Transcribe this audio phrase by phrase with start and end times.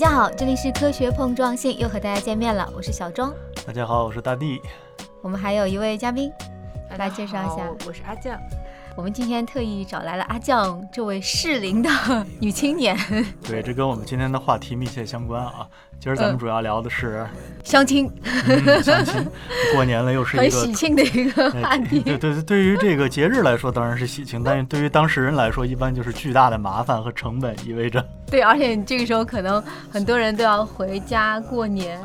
[0.00, 3.34] 大家好，这里是科学碰撞性，又和大家见面了，我是小庄。
[3.66, 4.58] 大家好，我是大地。
[5.20, 6.32] 我们还有一位嘉宾，
[6.96, 8.40] 来介绍一下，我是阿酱。
[8.96, 11.88] 我们今天特意找来了阿酱这位适龄的
[12.38, 12.96] 女青年。
[13.46, 15.66] 对，这跟我们今天的话题密切相关啊。
[15.98, 17.26] 今儿咱们主要聊的是
[17.62, 18.10] 相亲。
[18.82, 19.26] 相亲，
[19.74, 22.00] 过年了又是一个很喜庆的一个话题。
[22.00, 28.02] 对对对，对于这个节日来说当然是喜庆，但是对于当事人来说，一般就是巨大的麻烦和成本意味着。
[28.30, 32.00] 对，而且这个时候可能很多人都要回家过年。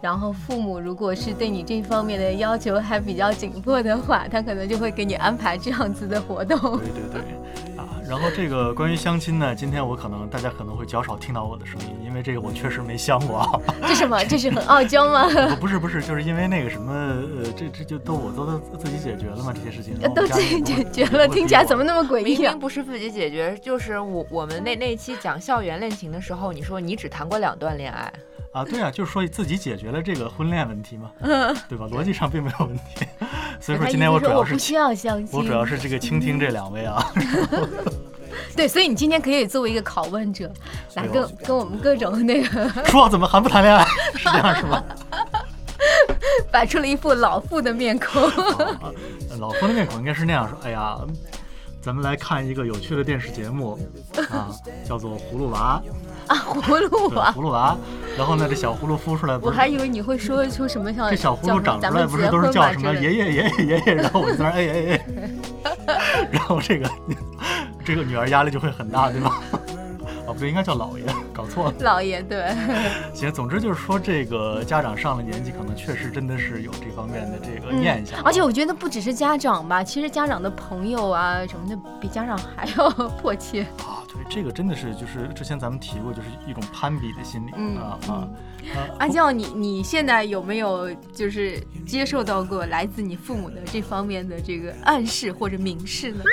[0.00, 6.78] 然后父母如果是对你这方面的要求还比较紧迫的话，他可能就会给你安排这样子的活动。
[6.78, 7.20] 对对对，
[7.76, 13.60] 啊，然后这个关于相亲呢，今天我可能大家可能会较少听到我的声音，因为这个我确实没相过。
[13.88, 14.24] 这什么？
[14.24, 15.28] 这是很傲娇吗？
[15.58, 22.36] 不是不是，就是因为那个什么，呃，这这就都我都自己解决了嘛，这些事情都自己解决了，听起来怎么那么诡异？
[22.36, 28.12] 明明不是自己解决，就是我我们那那期讲校园恋情的时候，你说你只谈过两段恋爱。
[28.58, 31.10] 啊，对啊，就是说自己解决了这个婚恋问题嘛，
[31.68, 31.86] 对吧？
[31.86, 33.06] 逻辑上并没有问题，
[33.60, 37.12] 所以说今天我主要是不需要相信，我主要是这个倾听这两位啊。
[38.56, 40.50] 对，所以你今天可以作为一个拷问者，
[40.94, 43.84] 来跟跟我们各种那个 说怎么还不谈恋爱，
[44.16, 44.82] 是这样是吗？
[46.50, 48.20] 摆出了一副老妇的面孔。
[49.38, 50.98] 老妇的面孔应该是那样说，哎呀。
[51.88, 53.78] 咱们来看一个有趣的电视节目
[54.30, 54.50] 啊，
[54.86, 55.80] 叫做《葫芦娃》
[56.30, 57.74] 啊，葫芦娃，葫芦娃。
[58.14, 65.00] 然后呢，这小葫芦孵出来，我还以为你会说出什么像这小葫芦长出来不是都是叫什么爷爷爷爷爷爷，然后我在那哎哎
[65.86, 66.90] 哎，然后这个
[67.82, 69.40] 这个女儿压力就会很大，对吧？
[70.26, 71.04] 哦， 不对，应该叫姥爷，
[71.38, 71.74] 搞错了。
[71.78, 72.52] 姥爷，对。
[73.14, 78.20] 行，总之就是说，这个家长上了年纪，可能确实真的是有这方面的这个念想。
[78.24, 82.90] 而且我觉得不只是家长吧，其实家长的朋友啊什么的，比家长还要
[83.22, 83.62] 迫切。
[83.78, 88.28] 啊，对，这个真的是就是之前咱们提过，就是一种攀比的心理啊啊。
[88.98, 96.24] 阿娇，你你现在有没有就是接受到过来自你父母的这方面的这个暗示或者明示呢？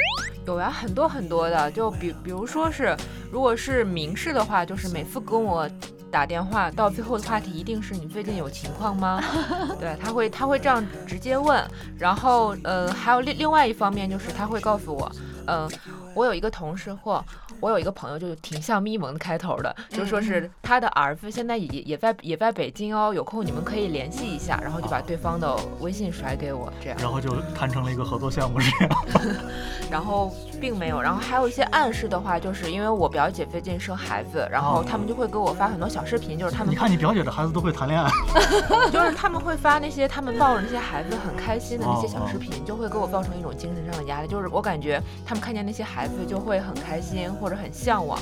[0.45, 2.95] 有呀，很多很多的，就比比如说是，
[3.31, 5.69] 如果是明示的话，就是每次跟我
[6.09, 9.21] 打电话，到最后的话题一定是你最近有情况吗？
[9.77, 11.61] 对，他会他会这样直接问，
[11.99, 15.11] 然后呃，还有另另外一方面就是他会告诉我，
[15.47, 15.69] 嗯。
[16.15, 17.21] 我有一个同事或
[17.59, 29.35] 我有一个朋友，就挺像咪蒙的开头的，就说是他的儿子现在也也在也在北京哦，有空你们可以联系一下，然后就把对方的微信甩给我，这样，然后就谈成了一个合作项目，是这样。
[29.91, 30.33] 然后
[30.65, 38.09] 并没有，然后还有一些暗示的话，就是因为我表姐最近生孩子，然后他们就会给我发很多小视频，就是他们你看你表姐的孩子都会谈恋爱，
[38.89, 46.07] 就是他们会发那些他们抱着那些孩子很开心的那些小视频，就会给我造成一种精神上的压力，就是我感觉他们看见那些孩。
[46.07, 48.17] 子就会很开心或者很向往。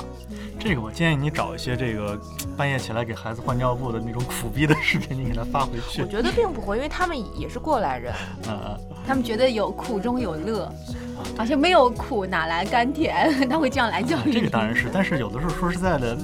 [0.58, 2.18] 这个我建议你找一些这个
[2.56, 6.02] 半夜起来给孩子换尿布的那种苦逼的视频，你给他发回去。
[6.02, 8.12] 我觉得并不会，因为他们也是过来人。
[8.48, 8.80] 嗯嗯。
[9.06, 10.72] 他们觉得有苦中有乐，
[11.36, 13.32] 好像没有苦哪来甘甜？
[13.48, 14.32] 他会这样来教育。
[14.32, 16.16] 这个当然是，但是有的时候说实在的。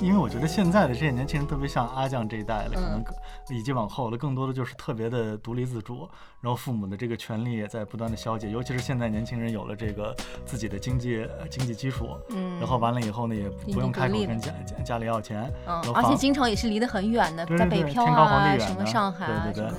[0.00, 3.04] 因为我觉得现在的这些年轻人特别像阿酱这一代了，可能
[3.50, 6.08] 以及往后的更多的就是特别的独立自主，
[6.40, 10.14] 然后父母的这个权利也在不断的消解，尤其是现在年轻人有了这个
[10.46, 14.52] 自己的经济经济基础，嗯，然后完了以后呢，也不用开口跟家
[14.84, 19.70] 家里要钱，嗯，而且经常也是离得很远的，在北漂啊，什么上海啊，对对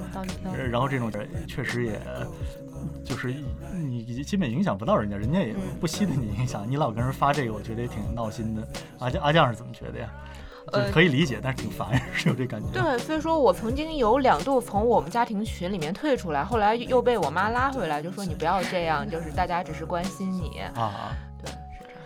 [0.51, 1.11] 对，然后这种
[1.47, 1.99] 确实也。
[3.03, 3.33] 就是
[3.73, 6.63] 你基本影响不到人家，人家也不稀得你影响。
[6.69, 8.65] 你老跟人发这个，我觉得也挺闹心的。
[8.99, 10.08] 阿酱阿酱是怎么觉得呀？
[10.73, 12.67] 呃，可以理解，但是挺烦， 是有这感觉。
[12.71, 21.15] 对，所以说我曾经有两度从我们家庭群里面退出来，后来又被我妈拉回来，就说你不要这样，就是大家只是关心你啊。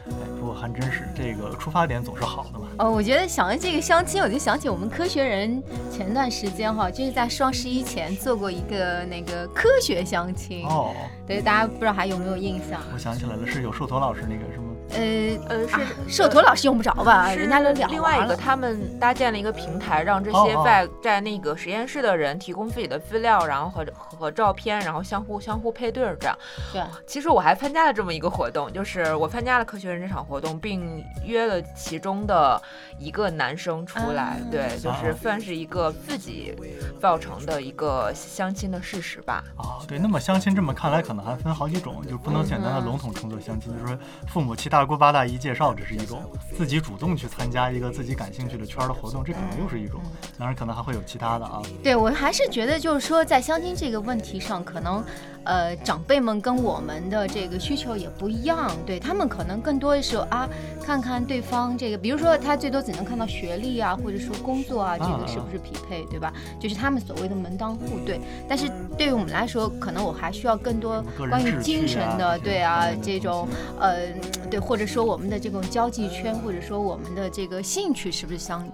[0.06, 2.68] 哎，不过还真是这个出发点总是好的嘛。
[2.80, 10.66] 哦，我觉得想到这个相亲，我就想起我们科学人前段时间哈，就是在双十一前做过一个那个科学相亲。
[10.68, 10.94] 哦，
[11.26, 12.82] 对，大家不知道还有没有印象？
[12.94, 14.66] 我想起来了，是有寿陀老师那个是吗？
[14.96, 17.34] 呃呃，是社头老师用不着吧？
[17.34, 26.38] 人家都另外一个，他们搭建了一个平台，让这些在在那个实验室的人提供自己的资料，然后和和照片，然后相互相互配对儿这样。
[26.72, 32.62] 对，其实我还参加了这么一个活动，就是我参加了科学人这场活动，并约了其中的
[33.00, 34.40] 一个男生出来。
[34.52, 36.54] 对，就是算是一个自己
[37.02, 39.44] 造成的一个相亲的事实吧。
[39.58, 43.98] 啊，对，那么相亲这么看来，可能还分好几种，就不能简单的笼统称作相亲，就是说
[44.28, 44.83] 父母其他。
[44.84, 46.20] 大姑八大姨介绍，这是一种；
[46.58, 50.02] 自己主动去参加一个自己感兴趣的圈的活动，这可能又是一种。
[50.38, 51.62] 当然，可能还会有其他的啊。
[51.82, 55.02] 对我还是觉得，就是说在相亲这个问题上，可能。
[55.46, 60.48] 呃，长辈们跟我们的这个需求也不一样，对他们可能更多的是啊，
[60.82, 66.32] 看看对方这个，比如说他最多只能看到学历啊，或者说工作啊，这个是不是匹配，对吧？
[66.62, 68.22] 就是他们所谓的门当户对。
[68.48, 73.46] 但是对于我们来说，可能我还需要更多关于精神的，对啊，这种
[73.78, 74.14] 呃，
[74.50, 78.68] 对，或或者说我们的这种交际圈，或者说我们的这个兴趣是不是相。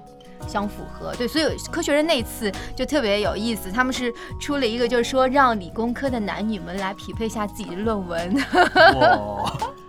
[0.48, 4.10] 相符合，对，所以科学人那次就特别有意思，他们是
[4.40, 8.34] 出了一个，就是说让理工科的男女们来匹配一下自己的论文。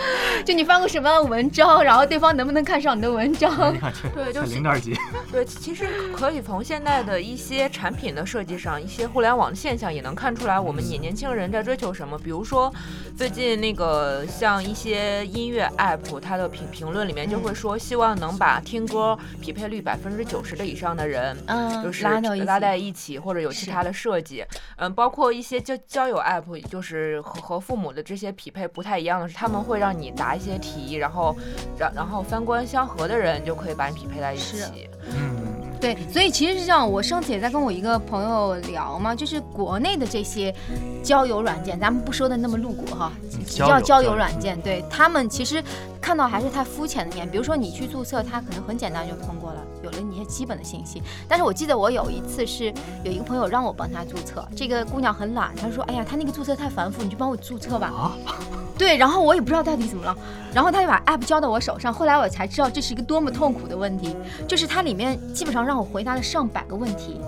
[0.44, 3.74] 就你发过什么样的文章，然后对方能不能看上你的文章？
[4.14, 4.96] 对，就是零点几。
[5.30, 12.18] 对，其实可以从现在的一些产品的设计上，一些互联网的现象也能看出来，我们年年轻人在追求什么。
[12.18, 12.72] 比如说，
[13.16, 24.44] 最近那个像一些音乐 app，它的评评论里面就会说，希望能把听歌匹配率百分之九十的以上的人，嗯，就是拉拉在一起，或者有其他的设计。
[24.76, 31.36] 嗯，包括一些交交友 app，就是和和父母的这些匹配不太一样的是，他们会让你答一些题，然后，
[31.78, 34.88] 然然后三观相合的人就可以把你匹配在一起。
[35.16, 35.36] 嗯，
[35.80, 36.90] 对，所以其实是这样。
[36.90, 40.54] 我上次也在跟我一个朋友聊嘛，就是国内的这些
[41.02, 43.12] 交友软件，咱们不说的那么露骨哈，
[43.46, 45.62] 叫交友软件，对他们其实
[46.00, 47.28] 看到还是太肤浅的面。
[47.28, 51.02] 比如说你去注册，他可能很简单就通过了，有了你一些基本的信息。
[51.28, 52.72] 但是我记得我有一次是
[53.04, 58.16] 有一个朋友让我帮他注册，这个姑娘很懒，她说：“哎呀，她那个注册太繁复，你就帮我注册吧。”啊。
[58.78, 60.16] 对，然后我也不知道到底怎么了，
[60.54, 64.16] 然后他就把 app 交到我手上，后来我才知道这是一个多么痛苦的问题，
[64.48, 67.20] 就是它里面基本上让我回答了上百个问题。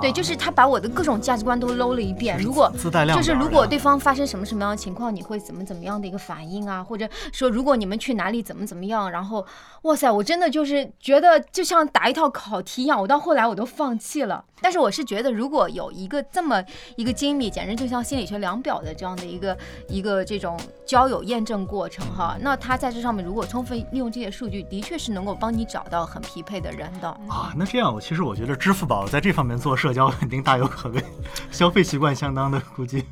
[0.00, 2.38] 对，就是他把我的各种价值观都搂了一遍。
[2.38, 2.72] 如果
[3.16, 6.82] 就是如果对方发生什么什么样的情况，你会怎么怎么样的一个反应啊？
[6.82, 9.10] 或者说如果你们去哪里怎么怎么样？
[9.10, 9.44] 然后，
[9.82, 13.00] 哇塞，我真的就是觉得就像答一套考题一样。
[13.00, 14.44] 我到后来我都放弃了。
[14.60, 16.62] 但是我是觉得，如果有一个这么
[16.96, 19.56] 一个精密，简直就像心理学量表的这样的一个
[19.88, 27.52] 一个这种交友验证过程哈，那他在这上面如果充分利用这些数据，的确是能够帮你找到很匹配的人的啊。
[27.56, 31.02] 那这样，我其实我觉得支付宝在这方面做社交肯定大有可为，
[31.50, 33.04] 消费习惯相当的估计。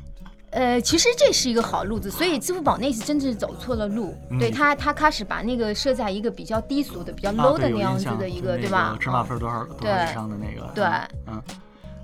[0.57, 4.17] 呃，其实这是一个好路子，所以支付宝那次真的是走错了路。
[4.39, 8.97] 对他，他开始把那个设在一个比较低俗的、比较 low 的那样子的一个，对吧？
[8.99, 10.67] 芝麻分多少多少以上的那个。
[10.73, 10.85] 对，
[11.27, 11.39] 嗯。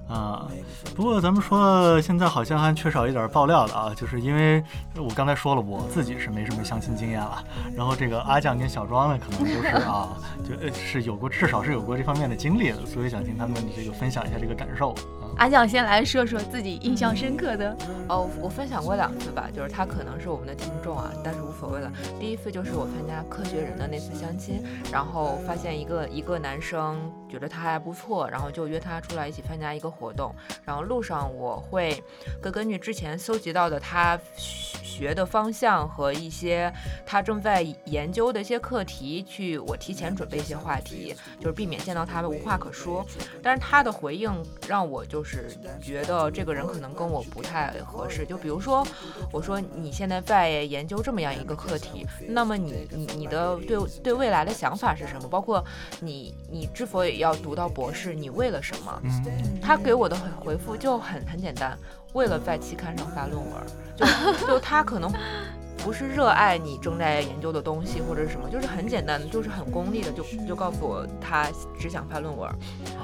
[0.08, 0.48] 啊，
[0.94, 4.64] 不过咱们说现在好像还缺少一点爆料的啊，就是因为
[4.98, 7.44] 我刚才说了，我自己是没什么相亲经验了，
[7.76, 10.16] 然后这个阿酱跟小庄呢，可能都是啊，
[10.46, 14.94] 就是有过至少是有过这方面的经历的，所以想听他们这个分享一下这个感受。
[15.38, 17.76] 阿酱先来说说自己印象深刻的
[18.08, 21.92] 哦，我分享过两次吧，就是他可能是我们的听众啊，但是无所谓了。
[22.20, 30.34] 第一次就是我参加科学人的那次相亲，然后发现一个一个男生觉得他还不错，然后就约他出来一起参加一个活动。
[30.64, 32.02] 然后路上我会
[32.42, 36.72] 根根据之前搜集到的他学的方向和一些
[37.06, 43.06] 他正在研究的一些课题去，我提前准备一些话题，就是避免见到他无话可说。
[43.42, 44.32] 但是他的回应
[44.68, 45.23] 让我就。
[45.24, 45.50] 是
[45.82, 48.86] 觉得这个人可能跟我不太合适，就比如说，
[49.32, 55.28] 我说你现在在研究这么样一个课题，那么你你你的对对未来的想法是什么？
[55.28, 55.64] 包括
[56.00, 59.02] 你你之所以要读到博士，你为了什么？
[59.62, 61.78] 他给我的回复就很很简单，
[62.14, 63.64] 为了在期刊上发论文，
[63.96, 65.12] 就就他可能。
[65.84, 71.48] 不是热爱你正在研究的东西或者什么，就是很简单的，就是很功利的，就就告诉我他
[71.78, 72.50] 只想发论文，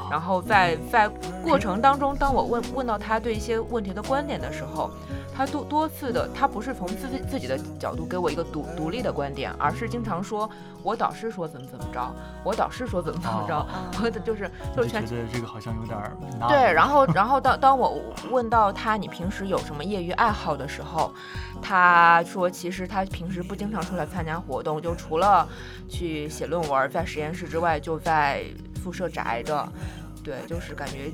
[0.10, 1.10] 然后在在
[1.44, 4.90] 过程当中，当我问问到他对一些问题的观点的时候。
[5.39, 10.50] 他多多次的，他不是从自自己的角度给我一个独独立的观点，而是经常说，
[10.84, 13.65] 我导师说怎么怎么着，我导师说怎么怎么着，
[14.03, 15.98] 我的就是就觉得这个好像有点
[16.50, 16.58] 对。
[16.75, 21.10] 然后然后当当我问到他你平时有什么业余爱好的时候，
[21.62, 25.48] 他说其实他平时不经常出来参加活动，就除了
[25.88, 28.43] 去写论文在实验室之外，就在
[28.84, 29.65] 宿舍宅着。
[30.22, 31.10] 对，就是感觉。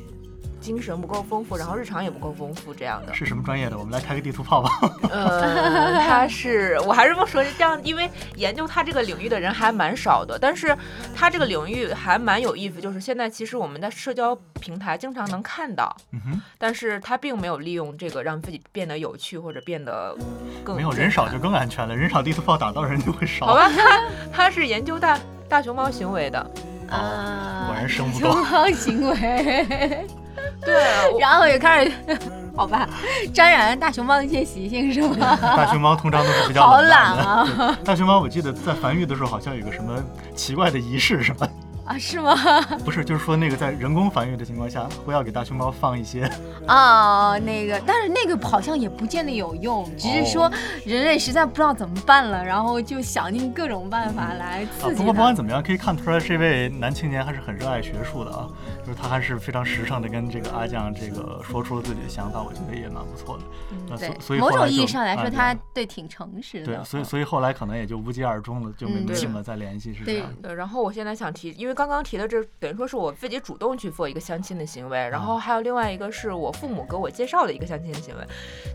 [0.66, 3.78] 精神不够丰富，然后日常也不够丰富，这样的是什么专业的？
[3.78, 4.72] 我们来开个地图炮吧。
[5.12, 10.76] 呃，他是，我还是这么说，这样，因为研究他这个领域的人还蛮少的，但是
[11.16, 20.18] 他这个领域还蛮有意思，就是现在其实我们在社交平台经常能看到，嗯，但是他并没有利用这个让自己变得有趣或者变得
[20.64, 23.46] 更没有人少就更安全了，人少地图炮打到人就会少。
[23.46, 24.02] 好吧，他
[24.34, 26.40] 他是研究大大熊猫行为的
[26.90, 30.08] 啊，果然生不熊猫行为。
[30.64, 31.92] 对，然后也开始
[32.56, 32.88] 好吧，
[33.34, 35.38] 沾染了大熊猫的一些习性是吗？
[35.42, 37.24] 大熊猫通常都是比较好冷淡的。
[37.24, 37.36] 懒
[37.68, 40.02] 啊大熊猫，我记得在繁育的时候好像有个什么
[40.36, 41.48] 奇怪的仪式，是吧？
[41.86, 42.36] 啊，是吗？
[42.84, 46.30] 不是，就是说那个在人工繁育的情况下，会要给大熊猫放一些
[46.66, 50.52] 啊，那个，但是那个好像也不见得有用，只是说
[50.84, 54.68] 人类实在不知道怎么办了，然后就想尽各种办法来啊。
[54.80, 55.36] 刺激不过不管。
[55.36, 58.48] 怎么样，可以看出来这位男青年还是很热爱学术的啊，
[58.86, 63.44] 就是他还是非常实诚的跟这个阿酱这个说出了自己的想法，我觉得也蛮不错的。
[63.90, 66.66] 那所以，某种意义上来说，哎他对挺诚实的。
[66.66, 70.28] 对，所以嗯所以后来可能也就无疾而终了，就没怎么再联系，是这样。
[70.42, 78.26] 对，然后我现在想提，因为刚刚提的这等于说是我自己主动去做一个相亲的行为，然后还有另外一个是我父母给我介绍的一个相亲的行为，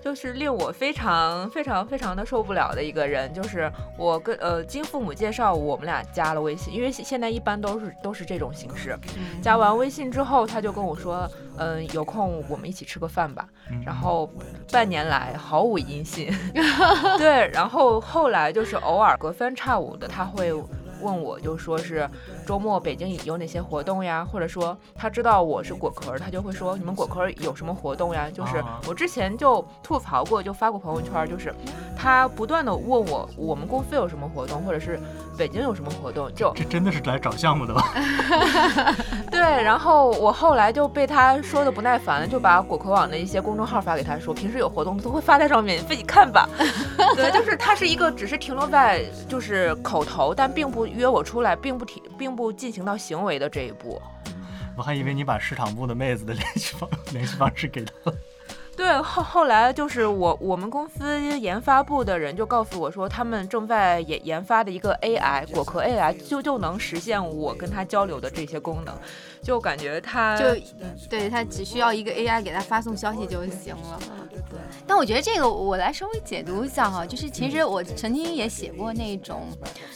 [0.05, 9.41] 就是令我非常非常非常的受不了的一个人，就是我跟呃经父母介绍，我们俩加了微信，因为现现在一般都是都是这种形式，嗯。
[9.41, 11.27] 加完微信之后，他就跟我说，
[11.57, 13.49] 嗯、有空我们一起吃个饭吧。
[13.71, 13.83] 嗯。
[13.87, 14.31] 然后
[14.71, 16.31] 半年来毫无音信，
[17.17, 20.53] 对，然后后来就是偶尔隔三差五的他会
[21.01, 22.09] 问我，就说是
[22.47, 28.29] 周末北京有哪些活动呀，或者说他知道我是果壳儿，他就会说你们果壳儿有什么活动呀？
[28.33, 31.55] 就是啊我之前就吐槽过，就发过朋友圈儿，就是
[31.97, 34.99] 他不断的问我我们公司有什么活动，或者是
[35.39, 37.83] 北京有什么活动，就这真的是来找项目的吧？
[39.31, 46.49] 对，然后我后来就被他说的不耐烦了，就把果壳网的一些公众号发给他说，平时有活动都会发在上面，你自己看吧。
[47.15, 54.01] 对，就是他是一个只是停留在就是口头，但并不约我出来，并不提，并不进行到行为的这一步。
[54.77, 58.17] 我还以为你把市场部的妹子的联系方 联系方式给他了。
[58.77, 68.95] 对，后后来就是我我们公司研发部的人就告诉我说，他们正在研研发的一个 AI 果壳 AI 就就能实现我跟他交流的这些功能，
[69.43, 70.45] 就感觉他就
[71.09, 73.99] 对他只需要一个 AI 给他发送消息就行了。
[74.49, 79.43] 对，但我觉得这个我来稍微解读一下哈，就是其实我曾经也写过那种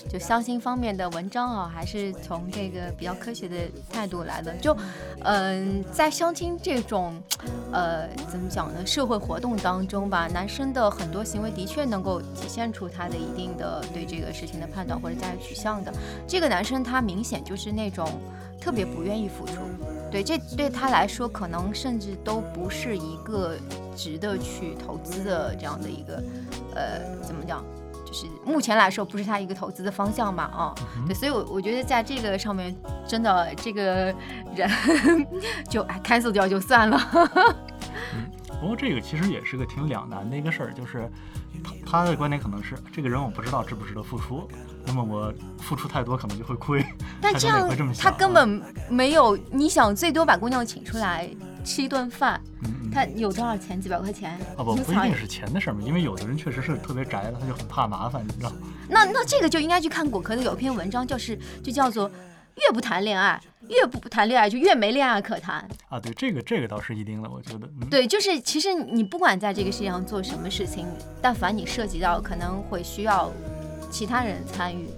[0.08, 3.56] 就相亲方面的文章啊，还是从这个比较科学的
[3.92, 4.54] 态度来的。
[4.56, 4.76] 就
[5.22, 7.20] 嗯、在相亲这种
[7.72, 15.92] 呃怎么讲呢，社会活动当中吧，男生的很多行为的确能够体现出他的一定的对这个事情的判断或者价值取向的。
[16.28, 18.08] 这个男生他明显就是那种
[18.60, 19.54] 特别不愿意付出。
[20.10, 23.56] 对，这对他来说可能甚至都不是一个
[23.96, 26.22] 值得去投资的这样的一个，
[26.74, 27.64] 呃，怎么讲？
[28.06, 32.72] 就是目前来说不是他一个投资的方向嘛，啊、嗯对，所以我我觉得在这个上面，
[33.08, 33.82] 真的这个
[34.54, 35.26] 人
[35.68, 37.00] 就哎 cancel 掉就算了
[38.14, 38.30] 嗯。
[38.60, 41.10] 不过这个其实也是个挺两难的一个事儿，就是
[41.62, 44.48] 他他的观点可能是这个人我不知道值不值得付出，
[44.86, 46.84] 那么我付出太多可能就会亏。
[47.20, 51.28] 但这样这他啊根本没有，你想最多把姑娘请出来
[51.64, 52.40] 吃一顿饭。
[52.92, 53.80] 他有多少钱？
[53.80, 54.38] 几百块钱？
[54.56, 58.56] 啊不，不一定是钱的事儿嘛，因为有的人确实是特别宅的，他就很怕麻烦，你知道吗？
[58.88, 65.66] 那那这个就应该去看果壳的有一篇文章，就是就叫做越不谈恋爱，越不谈恋爱就越没恋爱可谈。
[65.88, 67.66] 啊，对，这个这个倒是一定的，我觉得。
[67.80, 70.86] 嗯、对，就是其实你不管在这个世界上做什么事情，
[71.20, 73.28] 但凡你涉及到可能会需要
[73.94, 74.88] 其他人参与，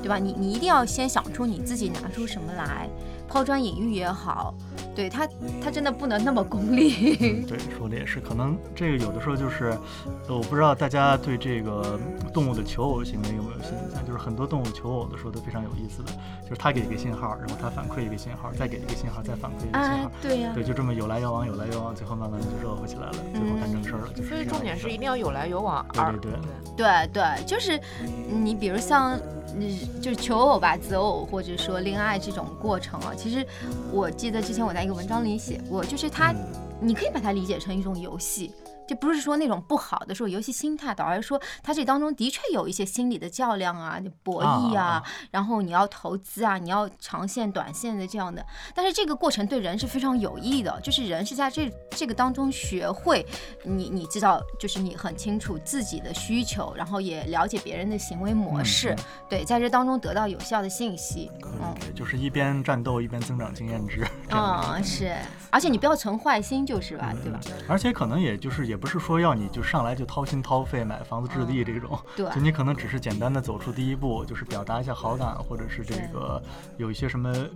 [0.00, 0.16] 对吧？
[0.16, 2.88] 你你一定要先想出你自己拿出什么来，
[3.28, 4.54] 抛砖引玉也好，
[4.94, 5.28] 对他
[5.62, 7.16] 他真的不能那么功利。
[7.20, 9.76] 嗯，对，说的也是，可能这个有的时候就是，
[10.28, 13.62] 呃我不知道大家对这个嗯动物的求偶行为有没有印
[13.92, 14.04] 象？
[14.06, 16.12] 就是很多动物求偶的时候都非常有意思的，
[16.42, 24.08] 就是他给一个信号，然后他反馈一个信号，再给一个信号，再反馈一个信号，，啊对呀、对，就这么有来有往，有来有往，最后慢慢的就热乎起来了，最后干正事儿了。
[24.14, 26.40] 就是所以重点是一定要有来有往，而对对
[26.76, 27.80] 对对对，就是
[28.28, 29.18] 你比如像，
[29.56, 33.46] 嗯，就是求偶吧、择偶或者说恋爱这种过程啊，其实
[33.90, 36.36] 我记得之前我在一个文章里写过，就是它，嗯
[36.80, 38.52] 你可以把它理解成一种游戏。
[38.86, 48.44] 就不是说那种不好的说游戏心态倒，而是说它这当中的确有一些心理的较量啊、博弈啊，啊然后你要投资啊，你要长线、短线的这样的。
[48.74, 53.26] 但是这个过程对人是非常有益的，就是人是在这这个当中学会
[53.62, 61.30] 你你知道，就是你很清楚自己的需求，然后也了解别人的行为模式，嗯对，在这当中得到有效的信息。
[61.42, 64.06] 嗯对，就是一边战斗一边增长经验值。
[64.30, 65.16] 嗯，是，
[65.50, 67.40] 而且你不要存坏心就是吧，对吧？
[67.68, 72.28] 而且可能也就是也不是说要你就上来就掏心掏肺买房子置地这种，对。
[72.30, 76.42] 就你可能只是简单的走出第一步，就是表达一下好感，或者是这个
[76.76, 77.48] 有一些什么呃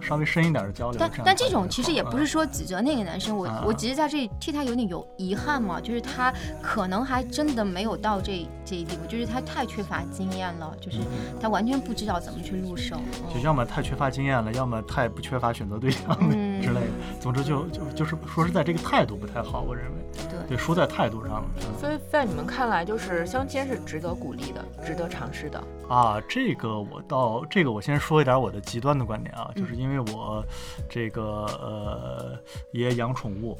[0.00, 0.98] 稍微深一点的交流。
[0.98, 12.96] 但但这种其实也不是说指责那个男生，我啊我只是在这里替他有点有遗憾嘛，就是他可能还真的没有到这这一地步，就是他太缺乏经验了，就是嗯他完全不知道怎么去入手。
[13.32, 16.90] 就要么太缺乏经验了，要么太不缺乏选择对象嗯 之类的。
[17.20, 19.92] 总之就就就是说实在，这个态度不太好，我认为。
[20.12, 21.42] 对对，输在态度上
[21.80, 25.62] 所以在你们看来，就是相亲是值得鼓励的，值得尝试的。
[25.88, 30.44] 啊，这个我倒，这个我先说一点我的极端的观点啊，就是因为我
[30.88, 31.22] 这个
[31.60, 32.38] 呃
[32.72, 33.56] 也养宠物，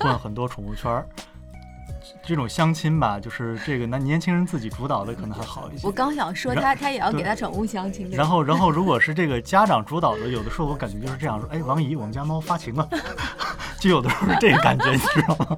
[0.00, 1.06] 混很多宠物圈儿。
[2.24, 5.92] 这种相亲吧，就是这个那年轻人自己主导的可能还好一些我。
[5.92, 12.88] 刚想说然他他也要给他宠物相亲，然后，然后如果是这个家长主导的，有的时候我感觉就是这样说，哎，王姨，我们家猫发情了，
[13.78, 15.56] 就有的时候是这个感觉，你知道吗？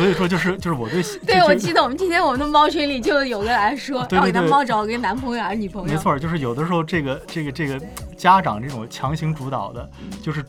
[0.00, 5.92] 所以说就是就是我对对，我记得我们今天我们的猫群里就有个来说， 对要给他猫找个男朋友还是女朋友？
[5.92, 7.78] 没错，就是有的时候这个这个这个
[8.16, 9.90] 家长这种强行主导的，
[10.22, 10.42] 就是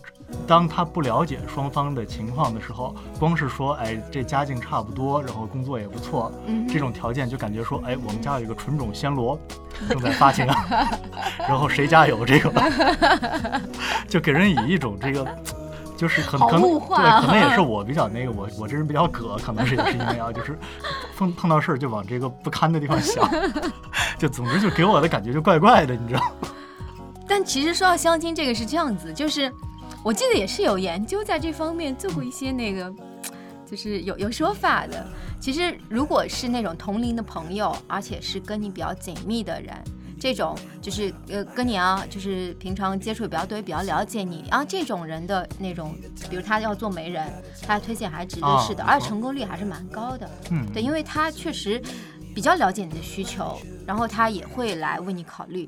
[0.48, 9.38] 当他不了解双方的情况的时候，光是说哎这家境差不多，然后工作也不错，嗯这种条件就感觉说哎我们家有一个纯种暹罗
[9.90, 10.90] 正在发情啊，
[11.46, 12.54] 然后谁家有这个，
[14.08, 15.28] 就给人以一种这个。
[16.02, 20.58] 就是可能对，可能也是 我比较那个，我我这人比较葛，可能是也是因为啊，就是
[21.16, 23.30] 碰碰到事儿就往这个不堪的地方想，
[24.18, 26.22] 就总之就给我的感觉就怪怪的，你知道？
[27.30, 29.54] 但其实说到相亲，这个是这样子，就是
[30.04, 32.92] 我记得也是有研究在这方面做过一些那个，
[33.70, 35.06] 就是有有说法的。
[35.40, 39.72] 其实如果是那种同龄的朋友，而且是跟你比较紧密的人。
[40.22, 45.96] 这种就是呃跟你啊，就是平常接触也比较多，也比较了解你啊，这种人的那种，
[46.30, 47.28] 比如他要做媒人，
[47.64, 50.30] 他推荐还值得是的，啊而且成功率还是蛮高的。
[50.52, 51.82] 嗯，对，因为他确实
[52.36, 55.68] 比较了解你的需求，然后他也会来为你考虑。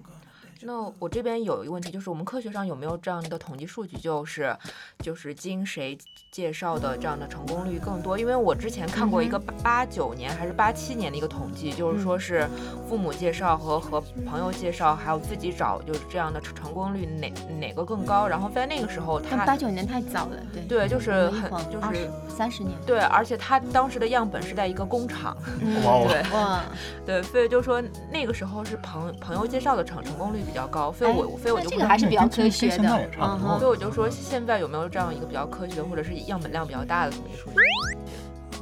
[0.65, 4.55] 那我这边有一个问题，就是我们科学上有没有这样的统计数据，就是
[4.99, 5.97] 就是经谁
[6.31, 8.17] 介绍的这样的成功率更多？
[8.17, 12.47] 因为我之前看过一个八八九年还是八七年的一个统计，就是说是
[12.87, 18.27] 父母介绍和和朋友介绍，还有自己找，就是这样的成成功率哪哪个更高？
[18.27, 20.63] 然后在那个时候他他八九年太早了，对。
[20.63, 22.73] 对就是很就是三十年。
[22.85, 26.63] 对，而且他当时的样本是在一个工厂，对哇，
[27.05, 37.55] 对，所以就说那个时候是朋朋友介绍的成成功率比较高，所以我所以我那就这个还是比较科学的现在也差不多嗯所以我就说，现在有没有这样一个比较科学的，或者是样本量比较大的统计数据？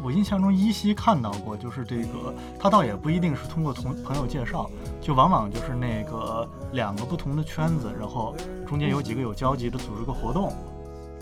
[0.04, 4.68] 我印象中依稀看到过，就是这个，他倒也不一定是通过同朋友介绍，
[5.00, 10.52] 就往往就是那个两个不同的圈子，然后中间有几个有交集的组织个活动，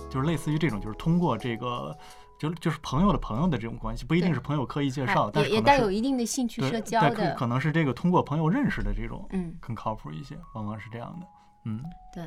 [0.09, 1.93] 就是类似于这种，就是通过这个，
[2.39, 11.27] 就就是朋友的朋友的这种关系，不一定是朋友刻意介绍，但也也带有一定的兴趣对社交的可，能是这个通过朋友认识的这种嗯，更靠谱一些，往往是这样的，
[11.65, 11.83] 嗯。
[12.11, 12.23] 对，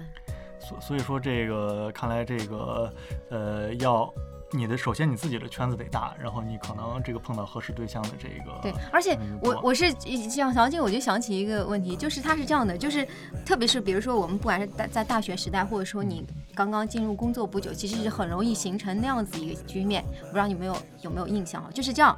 [0.60, 2.94] 所所以说这个看来这个
[3.30, 4.04] 呃要
[4.52, 13.06] 你的首先你自己的圈子得大，然后你可能这个碰到合适对象的这个对，而且我我是这样想起，我就想起一个问题，就是它是这样的，就是
[13.46, 20.04] 特别是比如说我们不管是大在大学时代，或者说你刚刚进入工作不久，其实是很容易形成那样子一个局面。
[20.20, 21.70] 我不知道你们有有没有印象啊？
[21.72, 22.16] 就是这样，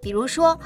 [0.00, 0.58] 比如说，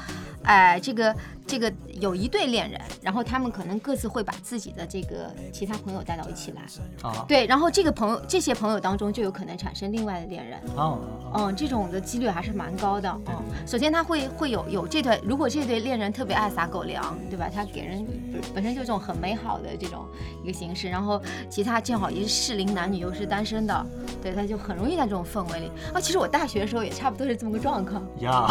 [0.43, 1.13] 哎、这个
[1.53, 6.63] 这个有一对恋人，然后他们可能各自会把自己的这个其他朋友带到一起来，
[7.07, 10.59] 啊对，然后这个朋友这些朋友当中就有可能产生另外的恋人。
[10.75, 10.97] 啊
[11.35, 13.07] 嗯，这种的几率还是蛮高的。
[13.27, 13.35] 嗯，
[13.67, 17.47] 首先他会会有有这对，如果这对恋人特别爱撒狗粮，对吧？
[17.53, 20.07] 他给人本本身就这种很美好的这种
[20.43, 23.85] 一个形式，然后其他正好也是适龄男女，又是单身的，
[24.23, 25.71] 对，他就很容易在这种氛围里。
[25.93, 28.01] 啊，其实我大学的时候也差不多是这么个状况。
[28.21, 28.47] 呀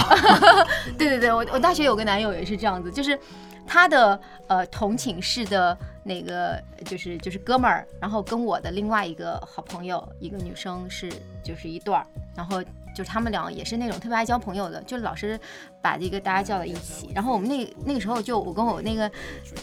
[0.96, 3.18] 对对对，我我大学有个男友也是这样子，就是
[3.66, 11.10] 他的呃同寝室的那个就是就是哥们儿，然后跟我的另外一个好朋友一个女生是
[11.42, 12.62] 就是一对儿，然后
[12.94, 15.38] 就是他们俩也是那种特别爱交朋友的，就老是
[15.80, 19.10] 把这个大家叫到一起，然后我们那那个时候就我跟我那个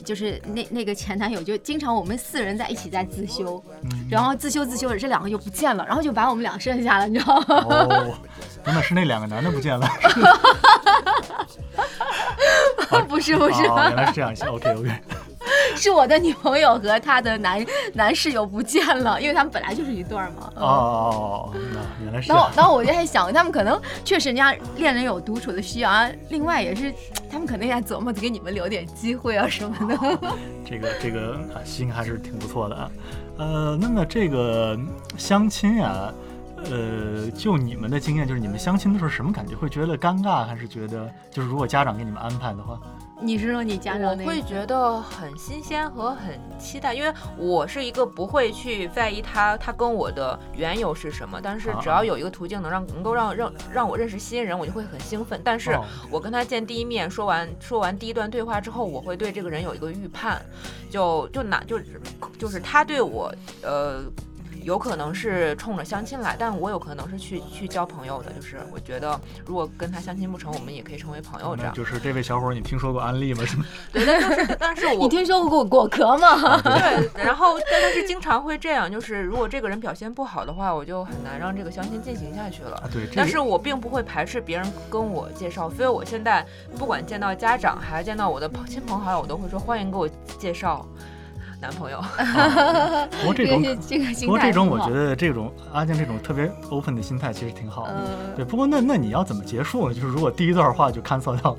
[0.03, 7.45] 就是那那个前男友就经常我们四人在一起在自修，嗯然后自修自修着这两个就不见了，然后就把我们俩剩下了，你知道吗？
[7.49, 8.17] 哦，
[8.63, 9.87] 真的是那两个男的不见了，
[13.07, 13.63] 不是不是。
[13.65, 14.89] 哦，原来是这样，OK OK，
[15.75, 20.51] 是我的女朋友和她的男男室友不见了，因为他们本来就是一对儿嘛。
[20.55, 26.93] 哦哦哦，那原来是然后 然后我就在想，他们可能确实人家恋人有独处的需要啊，另外也是
[27.31, 30.19] 他们可能也在琢磨着给你们留点机会啊什么的。
[30.69, 32.91] 这个这个啊心还是挺不错的啊，
[33.37, 34.77] 呃，那么这个
[35.17, 36.13] 相亲啊。
[36.65, 39.55] 呃，就你们的经验，就是你们相亲的时候什么感觉？
[39.55, 42.79] 会觉得尴尬，还是觉得就是如果家长给你们安排的话？
[43.21, 55.41] 你是说你家长我会觉得很新鲜和很期待，因为我是一个不会去在意他他跟我的缘由是什么，但是只要有一个途径能让能够让让让我认识新人，我就会很兴奋。
[55.43, 55.77] 但是
[56.09, 60.41] 我跟他见第一面，说完说完第一段对话之后，我会对这个人有一个预判，
[60.89, 61.77] 就就哪就
[62.37, 64.03] 就是他对我呃。
[64.69, 68.31] 有可能是冲着相亲来，但我有可能是去去交朋友的。
[68.31, 71.55] 就是我觉得，如果跟他相亲不成，我们也可以成为朋友。
[71.55, 73.43] 这样就是这位小伙，你听说过安利吗？
[73.43, 73.65] 是吗？
[73.91, 76.61] 对，但是但是我你听说过果壳吗？
[76.61, 82.87] 对，然后但是经常会这样，就是如果这个人表现不好的话，我就很难让这个相亲进行下去了。
[82.93, 86.45] 对，但是我并不会排斥别人跟我介绍，所以我现在
[86.77, 90.85] 不管见到家长还是见到我的亲朋好友，我都会说欢迎给我介绍。
[91.61, 91.99] 男朋友，
[93.19, 93.61] 不过这种，
[94.21, 98.07] 不过这种，我觉得这种阿健这种特别 open 的心态其实挺好的。
[98.35, 99.93] 对，不过那那你要怎么结束呢？
[99.93, 101.57] 就是如果第一段话就 cancel 掉了。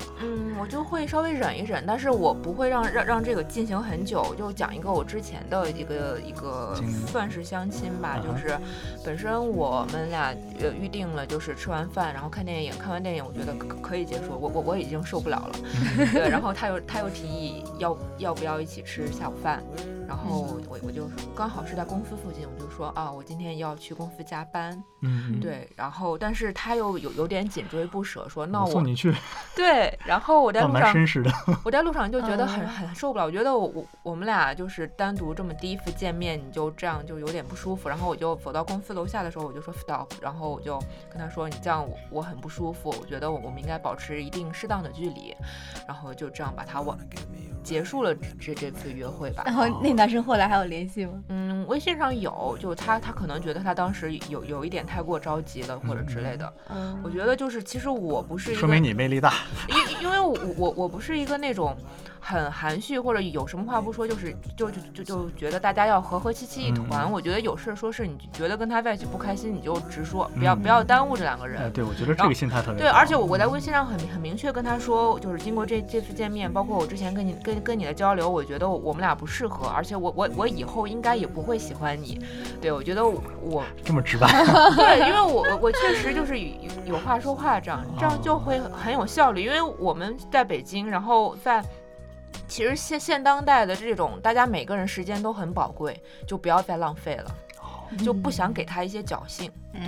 [0.61, 4.35] 我就会稍微忍一忍，但是我不会让让让这个进行很久。
[4.37, 8.55] 就讲一个我之前的一个一个算是相亲吧，就是
[9.03, 15.55] 本身我们俩呃预定了，就是吃完饭然后看电影，看完电影我觉得可可以结束，我我我已经受不了了。
[16.13, 19.63] 对，然后他又他又提议要要不要一起吃下午饭。
[20.07, 25.69] 然后我我就刚好是在公司附近，我就说啊，我今天要去公司加班，嗯，对。
[25.73, 29.15] 然后但是他又有有点紧追不舍，说那我送你去。
[29.55, 31.31] 对，然后我在路上，绅士的。
[31.63, 37.87] 我在路上就觉得很很受不了，我觉得我我我们俩就是单独这么第一次见面，你就这样就有点不舒服。
[37.87, 40.77] 然后我就走到公司楼下的时候，我就说 stop，然后我就
[41.09, 45.33] 跟他说，你这样我我很不舒服，我觉得我我们应该保持一定适当的距离，
[45.87, 46.97] 然后就这样把他往
[47.63, 49.43] 结束了这这次约会吧。
[49.45, 49.91] 然后那。
[50.01, 51.21] 男生后来还有联系吗？
[51.27, 56.51] 嗯，微信上有，就他他可能觉得他当时有有一点太过着急了，或者之类的。
[56.69, 59.33] 嗯，我觉得就是其实我不是说明你魅力大，
[59.67, 61.75] 因因为我我我我不是一个那种。
[62.23, 67.11] 很含蓄或者有什么话不说，就是就就就就觉得大家要和和气气一团。
[67.11, 71.63] 我觉得有事说事，你觉得跟他在一起不开心，你就直说，不要不要耽误这两个人。
[71.63, 72.87] 哎，对，我觉得这个心态特别对。
[72.87, 82.23] 而且我我在微信上很很明确跟他说，就是经过这这次见面，包括我之前跟你跟跟你的交流，我觉得我们俩不适合，而且我我我以后应该也不会喜欢你。
[82.61, 84.27] 对，我觉得我这么直白。
[84.77, 86.51] 对，因为我我确实就是有
[86.85, 89.43] 有话说话，这样这样就会很有效率。
[89.43, 91.63] 因为我们在北京，然后在。
[92.51, 97.33] 其实现现当代的这种，大家每个人时间都很宝贵，就不要再浪费了。
[97.97, 99.49] 就不想给他一些侥幸。
[99.73, 99.81] 对，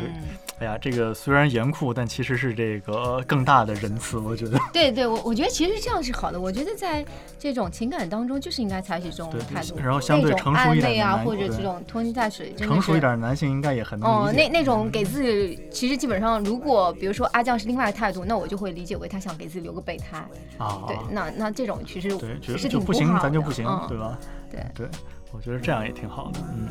[0.60, 4.58] 哎呀，这个虽然严酷，但其实是这个更大的仁慈，我觉得。
[4.72, 6.40] 对对，我我觉得其实这样是好的。
[6.40, 7.06] 我觉得在
[7.38, 12.56] 这种情感当中，就是应该采取这种态度，然后相对成熟一点啊，或者这种拖泥带水。
[12.56, 20.26] 成熟一点的男性应该也很能哦，那那种给自己，其实基本上，如果比如说阿酱是另外的态度，那我就会理解为他想给自己留个备胎
[20.58, 20.84] 啊。
[20.88, 24.18] 对，那那这种其实对，其实就不行，咱就不行，对吧？
[24.50, 24.88] 对对，
[25.34, 26.70] 我觉得这样也挺好的，嗯。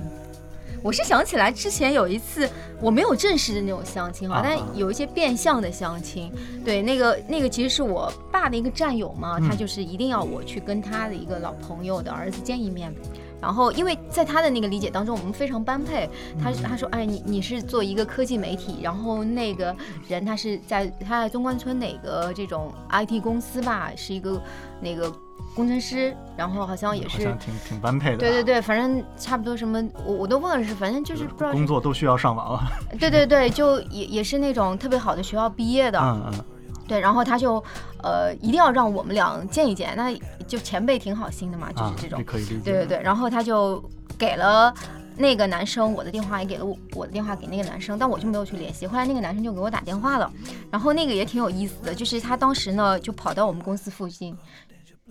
[0.83, 2.49] 我是想起来之前有一次，
[2.81, 6.31] 我没有正式的那种相亲哈，但有一些变相的相亲。
[6.65, 12.93] 对，那个那个其实是我爸的一个战友嘛，他就是一定要我去跟他的一个老朋友的儿子见一面。
[13.41, 16.09] 然后因为在他的那个理解当中，我们非常般配。
[16.43, 19.75] 他他说，哎，你你是做一个科技媒体，然后那个
[20.09, 24.43] 人他是在他在中关村哪个这种 IT 公司吧，是一个
[24.81, 25.13] 那个。
[25.55, 28.17] 工程师，然后好像也是挺挺般配的。
[28.19, 31.53] 对对对，反正差不多什么，我我都忘了是，反正就是不知道。
[31.53, 32.63] 工作都需要上网 了。
[32.99, 35.99] 对对对，就也也是那种特别好的学校毕业的。
[36.01, 36.45] 嗯嗯。
[36.89, 37.63] 对，然后他就
[38.03, 40.13] 呃一定要让我们俩见一见，那
[40.47, 42.23] 就前辈挺好心的嘛，就是这种。
[42.25, 42.61] 可以理解。
[42.65, 43.83] 对对对，然后他就
[44.19, 44.73] 给了
[45.17, 48.87] 那个男生我的电话，也给了我我的电话给那个男生，但我就没有去联系。
[48.87, 50.31] 后来那个男生就给我打电话了，
[50.71, 54.37] 然后那个也挺有意思的，就是他当时呢就跑到我们公司附近。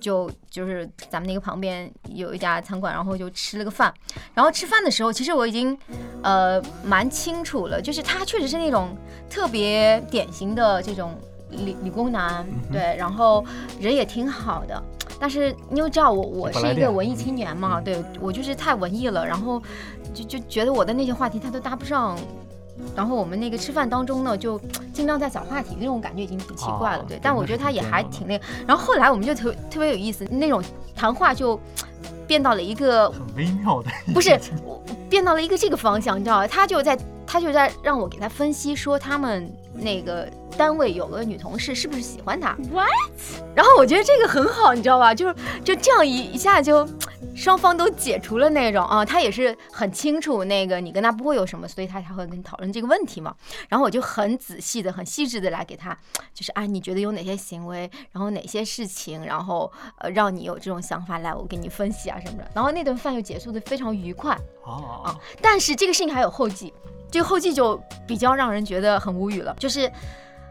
[0.02, 3.94] 就就是咱们那个旁边有一家餐馆，然后就吃了个饭。
[4.34, 5.78] 然后吃饭的时候，其实我已经
[6.24, 8.98] 呃蛮清楚了，就是他确实是那种
[9.30, 11.16] 特别典型的这种
[11.52, 13.46] 理理工男，对，然后
[13.80, 14.84] 人也挺好的。
[15.20, 19.62] 但是因为知道我我是一个文艺青年嘛，对我就是太文艺了，然后
[20.14, 22.18] 就就觉得我的那些话题他都搭不上。
[22.96, 24.60] 然后我们那个吃饭当中呢，就
[24.94, 27.20] 尽量在找话题，那种感觉已经挺奇怪了，对。
[27.22, 28.46] 但我觉得他也还挺那个。
[28.68, 30.64] 然后后来我们就特特别有意思，那种
[30.96, 31.60] 谈话就
[32.28, 34.40] 变到了一个很微妙的，不是，
[35.10, 36.48] 变到了一个这个方向，你知道吧？
[36.48, 42.90] 他就在他就在让我给他分析说他们那个单位有个女同事，是不是喜欢他 What？
[43.56, 45.14] 然后我觉得这个很好，你知道吧？
[45.14, 46.88] 就是就这样一一下就
[47.36, 53.36] 双方都解除了那种啊，他也是很清楚那个你跟他不会有什么，所以他才会跟你讨论这个问题嘛。
[53.70, 55.98] 然后我就很仔细的、很细致的来给他，
[56.34, 62.48] 就是啊，你觉得有哪些行为，然后哪些事情，然后呃让你有这种想法，来我给你分析啊什么的。
[62.54, 64.38] 然后那顿饭又结束的非常愉快。
[64.64, 66.72] 哦啊，但是这个事情还有后继，
[67.10, 69.92] 这个后继就比较让人觉得很无语了，就是，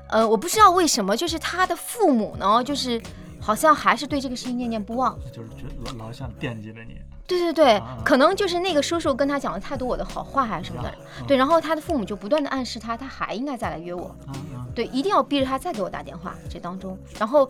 [0.08, 3.02] 呃，我不知道为什么，就是他的父母呢，就是
[3.40, 5.18] 好像还是对这个事情念念不忘。
[5.32, 7.00] 就是觉得老老想惦记着你。
[7.26, 10.94] 对对对啊，可能就是那个叔叔跟他讲了太多我的好话还是什么的啊，
[11.28, 14.14] 对，然后他的父母就不断的暗示他，他还应该再来约我，
[14.74, 16.34] 对，一定要逼着他再给我打电话。
[16.48, 17.48] 这当中，然后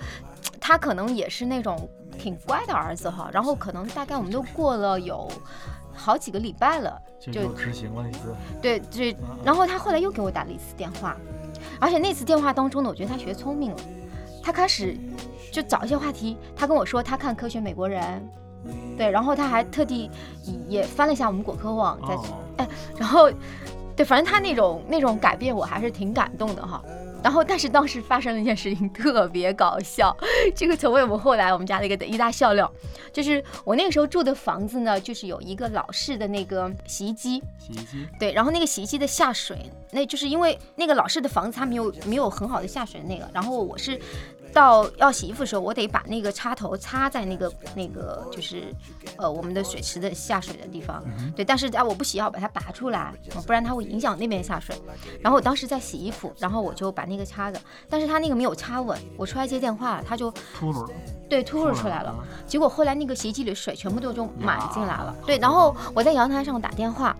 [0.60, 5.26] 他可能也是那种挺乖的儿子哈，然后可能大概我们都过了有
[5.94, 8.34] 好几个礼拜了，就执行了一次。
[8.60, 11.16] 对对，然后他后来又给我打了一次电话，
[11.80, 13.76] 而且那次电话当中呢，我觉得他学聪明了，
[14.42, 14.96] 他开始
[15.50, 16.36] 就找一些话题。
[16.54, 18.02] 他跟我说他看《科学美国人》，
[18.96, 20.10] 对，然后他还特地
[20.68, 22.16] 也翻了一下我们果壳网，在、
[22.58, 23.30] 哎，然后
[23.96, 26.82] 对，反正他那种那种改变我还是挺感动的哈。
[27.22, 30.16] 然后，但是当时发生了一件事情，特别搞笑。
[30.54, 32.70] 这个成为我们后来我们家的一个一大笑料，
[33.12, 38.06] 就是我那个时候住的房子呢，就是有一个老式的那个洗衣机，洗衣机。
[38.18, 44.00] 对，然后那个洗衣机的下水，那就是因为那个老式的房子它没有没有很好的下水那个，然后我是
[44.52, 48.74] 到要洗衣服的时候，我得把那个插头插在那个那个就是
[49.16, 51.02] 呃我们的水池的下水的地方，
[51.36, 54.74] 对，但是啊我不洗要把它拔出来，呃不然它会影响那边下水。
[55.20, 60.90] 然后我当时在洗衣服，然后我就把那个插着，但是它那个没有插稳，我出来接电话了，它就秃噜了，
[61.28, 62.10] 对秃噜出来了。
[62.10, 62.24] 啊。
[62.46, 65.14] 结果后来那个洗衣机里的水全部都就满进来了。
[65.24, 67.16] 对，然后我在阳台上打电话，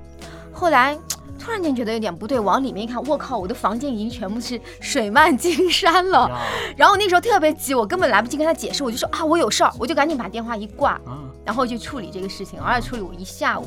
[0.52, 0.98] 后来
[1.40, 6.28] 突然间觉得有点不对，往里面一看，我靠，我的房间已经全部是水漫金山了。
[6.28, 6.38] 呀
[6.76, 13.66] 然后那时候特别急，我根本来不及跟他解释，我就说啊我有事儿，我就赶紧把电话一挂，嗯，然后就处理这个事情，而且处理我一下午，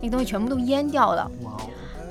[0.00, 1.30] 那个东西全部都淹掉了。
[1.42, 1.60] 哇哦，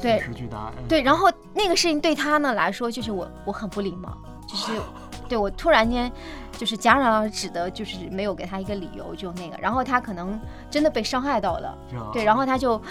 [0.01, 0.71] 对巨大。
[0.89, 4.73] 对，然后那个事情对他呢来说，就是我我很不礼貌， 就是
[5.29, 6.11] 对我突然间
[6.57, 11.77] 就是戛然而止的，就是没有给他一个理由，就那个，然后他可能真的被伤害到了，
[12.11, 12.81] 对，然后他就。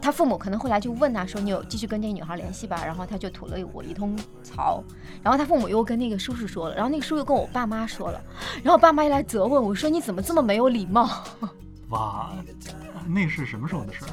[0.00, 4.82] 他父母可能后来就问他说：“你有继续跟这个女孩联系吧？”然后他就吐了我一通槽，
[5.22, 8.22] 然后他父母又跟那个叔叔说了，然后那个叔叔跟我爸妈说了，
[8.62, 11.08] 然后我爸妈一来责问我说：“你怎么这么没有礼貌
[11.90, 12.32] 哇，
[13.06, 14.08] 那是什么时候的事儿？？”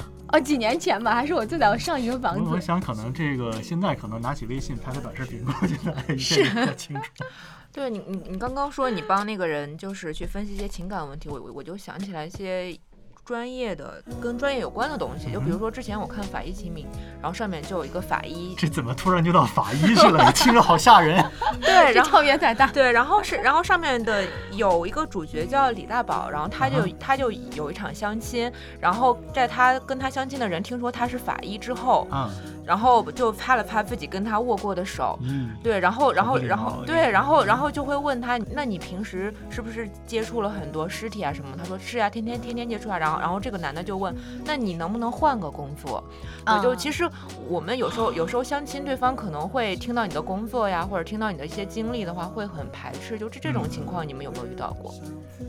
[0.30, 2.60] 啊，几年前吧，还是我住在我上一个房子我我。
[2.60, 7.02] 想可能这个现在可能拿起微信拍个短视频过去的，一下就看清楚。
[7.72, 12.76] 对你，你你刚刚说你帮那个人就是去分析一些情感问题，我我我就想起来一些
[13.24, 16.86] 专业的跟专业有关的东西，就比如说之前我看《法医秦明》，
[17.20, 20.32] 然后上面就有一个法医，这怎么突然就到法医去了？
[20.32, 21.24] 听着好吓人。
[21.60, 22.66] 对，然后超别太大。
[22.68, 32.28] 对，然后是，然后上面的有一个主角叫李大宝，然后他就他就有一场相亲，然后在他跟他相亲的人听说他是法医之后，嗯
[32.70, 41.56] 然后就拍了拍自己跟他握过的手，嗯，对，然后然后然后对，然后然后就会问他，那你平时是不是接触了很多尸体啊什么？
[41.58, 42.96] 他说是啊，天天天天接触啊。
[42.96, 46.00] 然后然后这个男的就问，那你能不能换个工作？
[46.46, 47.10] 我，就啊其实
[47.48, 53.18] 我们有时候有时候相亲，对方可能会听到你的工作呀，或者听到你的一些经历的话，会很排斥。
[53.18, 54.94] 就这这种情况，你们有没有遇到过？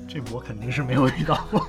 [0.07, 1.67] 这我肯定是没有遇到过。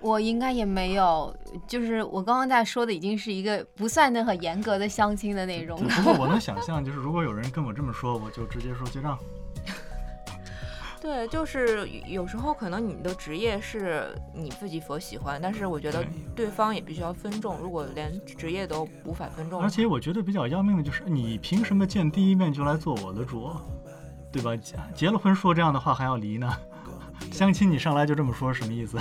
[0.00, 1.34] 我应该也没有，
[1.66, 9.18] 就是我刚刚在说的已经是一个不算的很严格的相亲的那种对，不过我能 想象，就是如果有人跟我这么说，我就直接说结账。
[11.00, 17.56] 对，就是有时候可能你的职业是你自己所喜欢，但是我觉得对对方也必须要分重。
[17.58, 23.50] 如果连职业都无法分重，而且我觉得比较要命的就是，你凭什么见第一面就来做我的主，
[24.32, 24.56] 对吧？
[24.56, 26.52] 结结了婚说这样的话还要离呢？
[27.32, 28.98] 相亲你上来就这么说什么意思？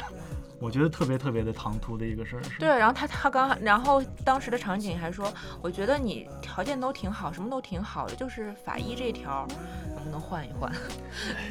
[0.60, 2.43] 我觉得特别特别的唐突的一个事儿。
[2.43, 9.48] 是对，然后他他刚，然后当时的场景还说，我觉得你条件都挺好，什么都挺好的，就是法医这条
[9.96, 10.72] 能不能换一换？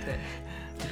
[0.05, 0.19] 对，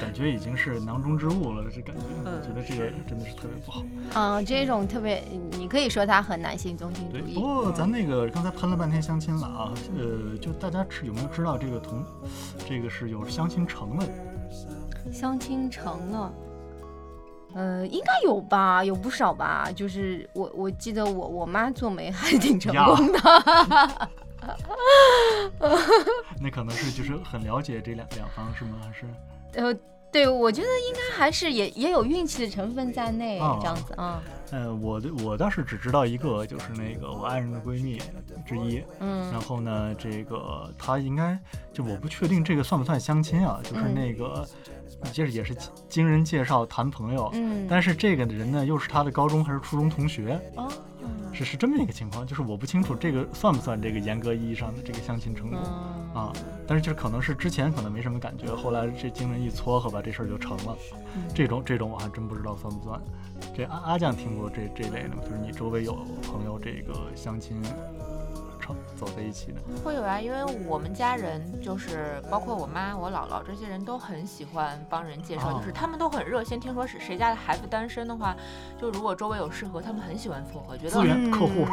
[0.01, 3.83] 感觉已经是囊中之物了，这感觉，嗯我觉得这个真的是特别不好。
[4.15, 5.23] 嗯，这种特别，
[5.53, 7.35] 你可以说他很男性中心主对，义。
[7.35, 12.05] 不过咱那个刚才喷了半天相亲了啊，呃，就大家知有没有知道这个同，
[12.69, 14.09] 这个是有相亲成的，
[15.13, 16.33] 相亲成了，
[17.55, 19.69] 呃，应该有吧，有不少吧。
[19.75, 23.19] 就是我我记得我我妈做媒还挺成功的。
[26.41, 28.79] 那可能是就是很了解这两两方是吗？
[28.83, 29.07] 还是
[29.55, 29.75] 呃，
[30.13, 34.23] 对，我觉得应该还是也也有运气的成分在内，哦这样子啊。
[34.51, 38.01] 呃，我的我倒是只知道一个，就是那个我爱人的闺蜜
[38.47, 38.83] 之一。
[39.01, 39.31] 嗯。
[39.33, 41.39] 然后呢，这个她应该
[41.73, 43.95] 就我不确定这个算不算相亲啊，就是嗯。
[43.95, 44.47] 那个
[45.13, 45.55] 就是也是
[45.89, 50.71] 经人介绍谈朋友，嗯，但是这个人呢又是她的高中还是初中同学，哦，
[51.33, 55.59] 是是这么一个情况，就是我不清楚这个算不算这个严格意义上的这个相亲成功。
[55.63, 56.33] 嗯啊，
[56.65, 60.77] 但是就是可能是之前可能没什么感觉，后来这经人一撮合吧，这事儿就成了。
[61.17, 63.01] 嗯这种这种我还真不知道算不算。
[63.57, 65.23] 这阿阿酱听过这这类的吗？
[65.25, 67.61] 就是你周围有朋友这个相亲
[68.65, 76.59] 成走在一起的会有啊，因为我们家人就是包括我妈、我姥姥这些人都很喜欢帮人介绍，哦就是他们都很热心。
[76.59, 78.35] 听说是谁家的孩子单身的话，
[78.81, 81.67] 就如果周围有适合，他们很喜欢撮合，觉资得源客户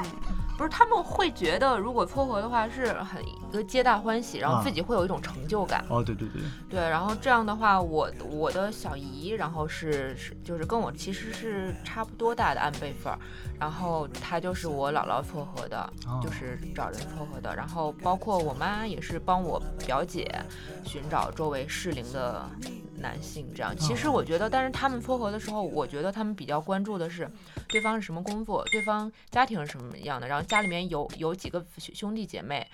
[0.57, 5.83] 不是他们会觉得如果撮合的话是很一个皆大欢喜，然后啊自己会有一种成就感。
[5.89, 13.17] 哦，对对对，对，然后这样的话，我我的小姨，然后是是就是跟我其实是差不多大的按辈分儿，
[13.59, 20.43] 然后她就是我姥姥撮合的，哦就是找人撮合的，然后包括我妈也是帮我表姐
[20.83, 22.43] 寻找周围适龄的
[23.01, 23.75] 男性，这样。
[23.75, 27.29] 其实哦我觉得，但是他们撮合的时候，我觉得他们比较关注的是
[27.67, 32.65] 对方是什么工作，对方家庭是什么样的，然后家里面有有几个兄兄弟姐妹，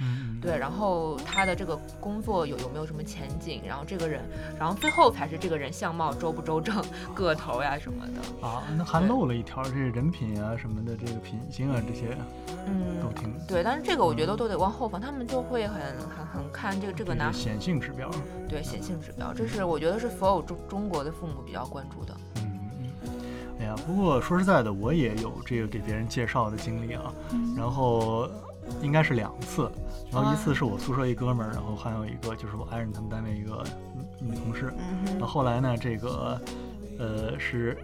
[0.41, 4.21] 对，然后他的这个工作有有没有什么前景，然后这个人，
[4.59, 6.83] 然后最后才是这个人相貌周不周正、
[7.15, 8.47] 个头呀什么的。
[8.47, 12.17] 啊，那还漏了一条，这人品啊什么的，这个品性啊这些
[12.67, 18.09] 嗯都嗯，挺对，但是这个我觉得都得往后放，他们就会很很很看这个这个男显性指标。
[18.49, 22.15] 对显性指标，这是我觉得是所有中中国的父母比较关注的。
[22.37, 23.11] 嗯嗯，
[23.59, 27.13] 哎呀，不过说实在的，我也有这个给别人介绍的经历啊，
[27.55, 28.27] 然后
[28.81, 29.71] 应该是两次，
[30.11, 33.63] 然后一次是我宿舍一哥们儿，然后还有一个就是我爱人他们单位一个
[34.19, 36.39] 女女同事，嗯然后后来呢，这个
[36.99, 37.77] 呃是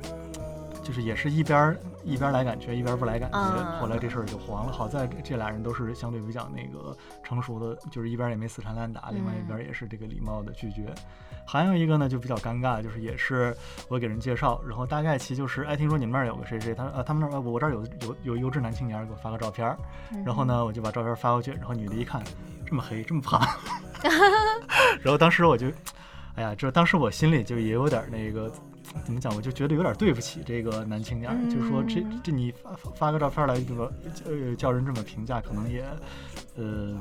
[0.83, 4.71] 就是也是一边儿一边来感觉，一边不来感觉，啊后来这事儿就黄了。
[4.71, 10.93] 好在这这俩人都是相对比较那个成熟的，就是一边也没死缠烂打，另外一边也是这个礼貌的拒绝。
[11.45, 13.55] 还有一个呢，就比较尴尬，就是也是
[13.89, 19.75] 我给人介绍，然后大概其就是，哎，听说你们那儿有个谁谁，他呃他们那儿呃我这儿有有有优质男青年，给我发个照片，
[20.25, 22.23] 然后呢我就把照片发过去，然后女的一看
[22.65, 23.41] 这么黑这么胖，
[25.01, 25.67] 然后当时我就，
[26.35, 28.51] 哎呀，这当时我心里就也有点那个。
[29.05, 29.35] 怎么讲？
[29.35, 33.91] 我就觉得有点对不起这个男青年儿，就是说这这你发发发个照片来，这么
[34.25, 35.83] 呃叫人这么评价，可能也
[36.55, 36.95] 呃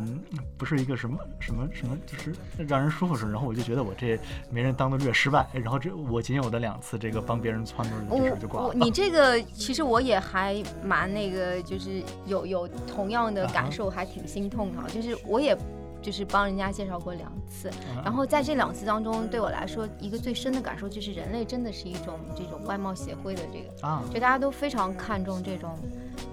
[0.57, 2.35] 不是一个什么什么什么，就是
[2.66, 3.31] 让人舒服事儿。
[3.31, 4.18] 然后我就觉得我这
[4.51, 8.68] 没人当的略失败，然后这我仅有的两次这个帮别人撺掇的这事儿就挂了。
[8.68, 14.87] 我你这个其实我也还蛮那个，就是有有同样的感受，还挺心痛的啊。
[14.92, 15.57] 就是我也
[16.03, 25.79] 就是帮人家介绍过两次，嗯然后在这两次当中，对我来说一个最深的感受就是人类真的是一种这种外貌协会的这个，啊，就大家都非常看重这种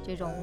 [0.04, 0.34] 这种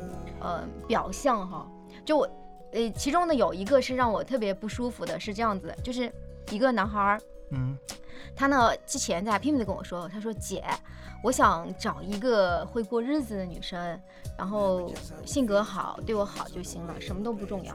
[0.40, 1.68] 呃表象哈。
[2.04, 2.30] 就我
[2.72, 6.10] 呃其中呢有一个是让我特别不舒服的，是这样子的，就是
[6.50, 7.20] 一个男孩儿。
[7.50, 7.76] 嗯
[8.34, 10.64] 他呢之前在拼命的跟我说，他说姐，
[11.22, 14.00] 我想找一个会过日子的女生，
[14.36, 14.92] 然后
[15.24, 17.74] 性格好，对我好就行了，什么都不重要。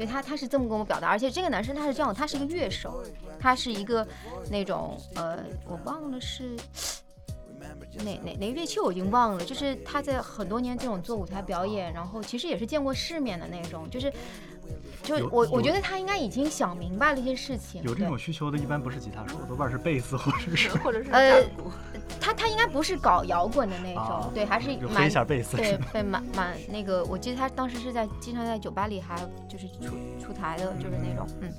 [0.00, 3.04] 对他，他是这么跟我表达，而且这个男生他是这样，他是一个乐手，
[3.38, 4.06] 他是一个
[4.50, 6.56] 那种呃，我忘了是
[8.02, 14.10] 哪哪哪个乐器我已经忘了，就是他在很多年这种做舞台表演，然后其实也是见过世面的那种，就是。
[15.02, 21.42] 就我我觉得他应该已经想明白了一些事情，有这种需求的，一般不是吉他手，多半是贝斯或者是或者是呃
[22.20, 25.86] 他他应该不是搞摇滚的那种，啊对，还是蛮一下贝斯对是吧？
[25.92, 29.16] 对蛮蛮那个，我记得他当时是在经常在酒吧里还
[29.48, 31.50] 就是出出台的，就是那种嗯，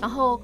[0.00, 0.40] 然后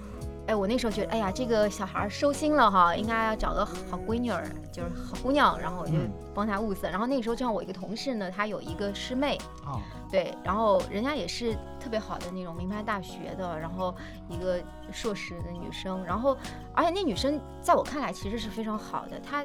[0.52, 6.12] 哎我那时候觉得哎呀这个小孩收心了哈，应该要找个好闺女儿，就是好姑娘，然后我就嗯。
[6.34, 13.94] 帮他物色，然后那个时候正好我一个同事呢，他有一个师妹，哦，对，然后人家也是特别好的那种名牌大学的，然后
[14.30, 14.58] 一个
[14.90, 16.36] 硕士的女生，然后
[16.74, 19.44] 而且那女生在我看来其实是非常好的，她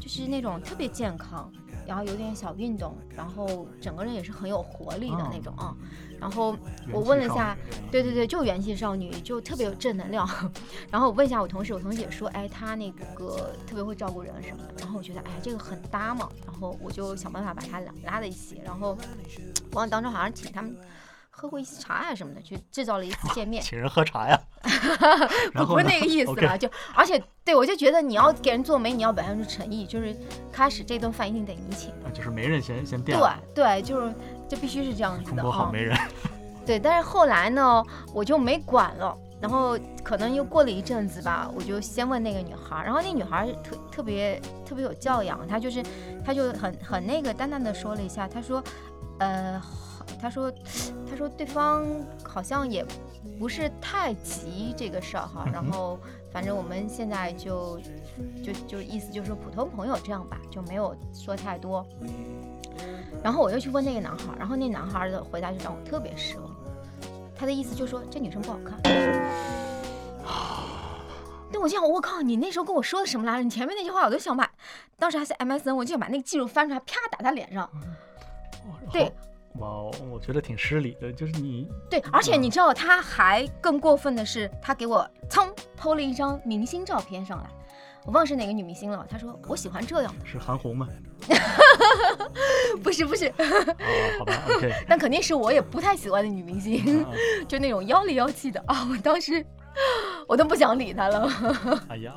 [0.00, 1.50] 就是那种特别健康，
[1.90, 5.74] 然后有点小运动，然后整个人也是很有活力的那种啊、
[6.20, 6.56] 然后
[6.92, 7.58] 我问了一下，
[7.90, 10.24] 对对对，就元气少女，就特别有正能量。
[10.88, 14.74] 然后我问一下我同事，我同事也说，哎，她那个特别会照顾人什么的。
[14.78, 16.28] 然后我觉得，哎呀，这个很搭嘛。
[16.46, 18.62] 然后我就想办法把她拉拉在一起。
[18.64, 18.96] 然后
[19.72, 20.76] 我当中好像请他们
[21.40, 23.62] 喝过一次茶啊什么的，去制造了一次见面。
[23.62, 24.38] 请人喝茶呀，
[25.54, 30.14] 不不是那个意思了，就而且对我就觉得你要给人做媒，你要表现出诚意，就是
[30.52, 31.88] 开始这顿饭一定得你请。
[31.92, 34.14] 啊就是媒人先先垫对对，就是
[34.46, 35.96] 就必须是这样子的好媒人，
[36.66, 39.16] 对，但是后来呢，我就没管了。
[39.40, 39.74] 然后
[40.04, 45.82] 可能又过了一阵子吧，我就先问那个女孩，然后那女孩特特别特别有教养，她就是
[46.22, 48.62] 她就很很那个淡淡的说了一下，她说，
[49.18, 49.58] 呃，
[50.20, 50.52] 她说
[51.08, 51.84] 他说对方
[52.22, 52.84] 好像也
[53.38, 55.98] 不是太急这个事儿哈，然后
[56.32, 57.80] 反正我们现在就
[58.44, 61.86] 就就意思就是说普通朋友这样吧，就没有说太多。
[63.22, 66.54] 然后我又去问那个男孩，然后那男孩的回答就让我特别失望。
[67.34, 68.78] 他的意思就是说这女生不好看。
[71.52, 73.42] 但我就想，我靠，你那时候跟我说的什么来着？
[73.42, 74.48] 你前面那句话我都想把，
[74.98, 77.68] 当时还是 MSN，我就想把那个记录翻出来，啪打他脸上。
[78.92, 79.12] 对，
[79.58, 79.68] 哇，
[80.10, 81.68] 我觉得挺失礼的，就是你。
[81.90, 87.50] 对，而且你知道他还更过分的是，他给我蹭偷了一张明星照片上来。
[88.06, 89.06] 我忘是哪个女明星了。
[89.10, 90.88] 他说我喜欢这样的，是韩红吗？
[92.82, 93.30] 不是不是，
[94.18, 94.72] 好吧，OK。
[94.88, 97.04] 但肯定是我也不太喜欢的女明星，
[97.46, 98.88] 就那种妖里妖气的啊！
[98.90, 99.44] 我当时
[100.26, 101.28] 我都不想理他了。
[101.88, 102.14] 哎呀，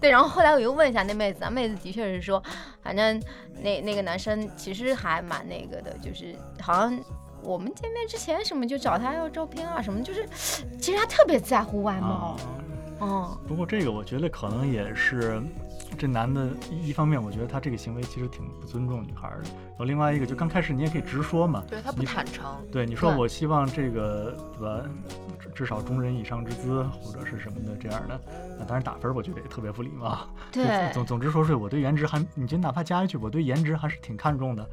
[0.00, 2.42] 对，然后后来我又问一下那妹子，妹子的确是说，
[2.82, 3.20] 反正
[3.62, 6.98] 那那个男生其实还蛮那个的，就是好像
[7.42, 10.26] 我们见面之前什么就找他要照片啊什么，就是
[10.78, 12.36] 其实他特别在乎外貌。
[12.98, 15.42] 嗯，不过这个我觉得可能也是
[15.98, 24.82] 这男的，一方面我觉得他这个行为其实挺不尊重女孩的，然后另外一个就刚开始你也可以直说嘛，对他不坦诚，对你说我希望这个对吧，
[25.56, 28.20] 至少中人以上之资或者是什么的这样的，
[28.58, 30.28] 那当然打分我觉得也特别不礼貌。
[30.52, 34.68] 对，总总之说是我对颜值还，你就哪怕加一句我对颜值还是挺看重的，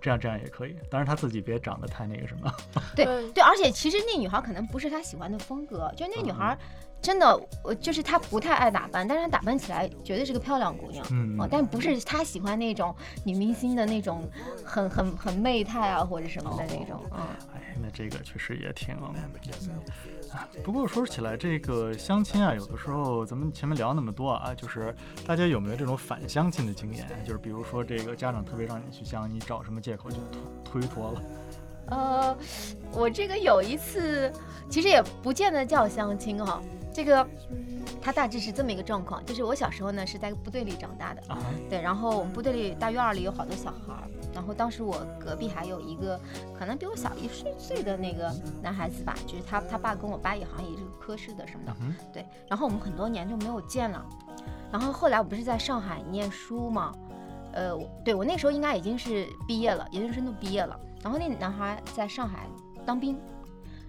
[0.00, 2.52] 这样这样也可以，当然他自己别长得太那个什么。
[2.96, 6.58] 对 对，而且其实那女孩可能不是他喜欢的风格，就那女孩。
[7.02, 14.26] 真的，我就是她不太爱打扮，但是她打扮起来绝对是个漂亮姑娘，嗯，但不是她喜欢那种女明星的那种
[14.64, 17.20] 很很很媚态啊或者什么的那种，嗯，
[17.54, 18.96] 哎，那这个确实也挺，
[20.62, 24.94] 不过说起来这个相亲啊，有的时候咱们前面聊那么多啊，就是
[25.26, 27.06] 大家有没有这种反相亲的经验？
[27.24, 30.16] 就是比如说这个家长特别让你去相，你找什么借口就
[30.64, 31.22] 推推脱了？
[31.86, 32.36] 呃，
[32.92, 34.32] 我这个有一次，
[34.70, 36.60] 其实也不见得叫相亲哈。
[36.94, 37.26] 这个，
[38.00, 41.22] 他大致是这么一个状况，就是我小时候呢是在部队里长大的，
[41.68, 46.18] 对，然后我们部队里大院里有好多小孩儿，然后当时我隔壁还有一个
[46.56, 48.32] 可能比我小一岁岁的那个
[48.62, 51.74] 男孩子吧，就是他他爸跟我爸也好像也是科室的什么的，
[52.12, 54.06] 对，然后我们很多年就没有见了，
[54.70, 56.92] 然后后来我不是在上海念书嘛，
[57.52, 62.46] 呃，对我那时候应该已经是毕业了，研究生都毕业了，然后那男孩在上海
[62.86, 63.18] 当兵。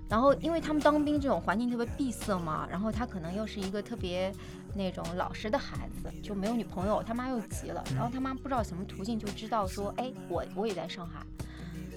[0.08, 4.32] 然后，因为他们当兵这种环境特别闭塞嘛，然后他可能又是一个特别
[4.76, 11.26] 那种老实的孩子，就没有女朋友，他妈又急了，然后他妈不知道什么途径就知道说，哎，我我也在上海，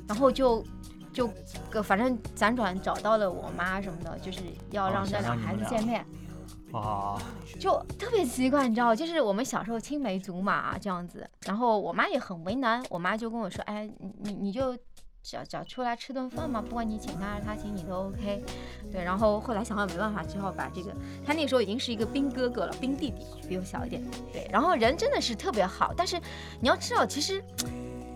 [0.09, 0.65] 然后就
[1.13, 1.31] 就
[1.83, 4.41] 反正辗转找到了我妈什么的，就是
[4.71, 6.03] 要让这俩孩子见面，
[6.73, 7.21] 啊，
[7.61, 13.91] 就特别奇怪，你知道，就是我们小时候青梅竹马这样子，然后我妈也很为难，我妈就跟我说，哎，
[14.21, 14.51] 你你
[15.31, 18.43] 找找出来吃顿饭嘛，不管你请他还是他请你都 OK。
[18.91, 20.91] 对，然后后来想想没办法，只好把这个
[21.25, 24.03] 他那时候已经是一个兵哥哥了，兵弟弟比我小一点。
[24.33, 26.19] 对，然后人真的是特别好，但是
[26.61, 27.45] 你要知道，其实，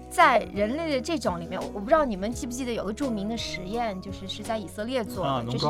[0.08, 5.66] 在人类的这种里面，我不知道你们记不记得有个著名的实验，就是是在以色列做的，就是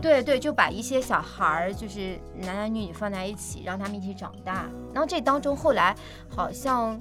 [0.00, 4.70] 对对，就把一些小孩儿就是男男女女放在一起，让他们一起长大。
[4.94, 5.94] 然后这当中后来
[6.30, 6.98] 好像。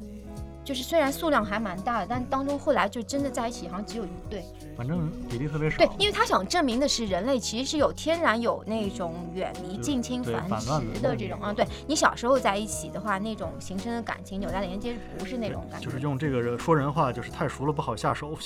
[0.68, 4.44] 就是虽然数量还蛮大的，但当中后来就真的在一起好像只有一对，
[4.76, 5.78] 反正比例特别少。
[5.78, 11.54] 对，因为他想证明的是人类其实是有天然有那种远离近亲繁殖的这种啊。
[11.54, 15.86] 对你小时候在一起的话，那种形成的感情纽带连接不是那种感觉。
[15.86, 18.38] 就是用这个说人话，就是太熟了不好下手。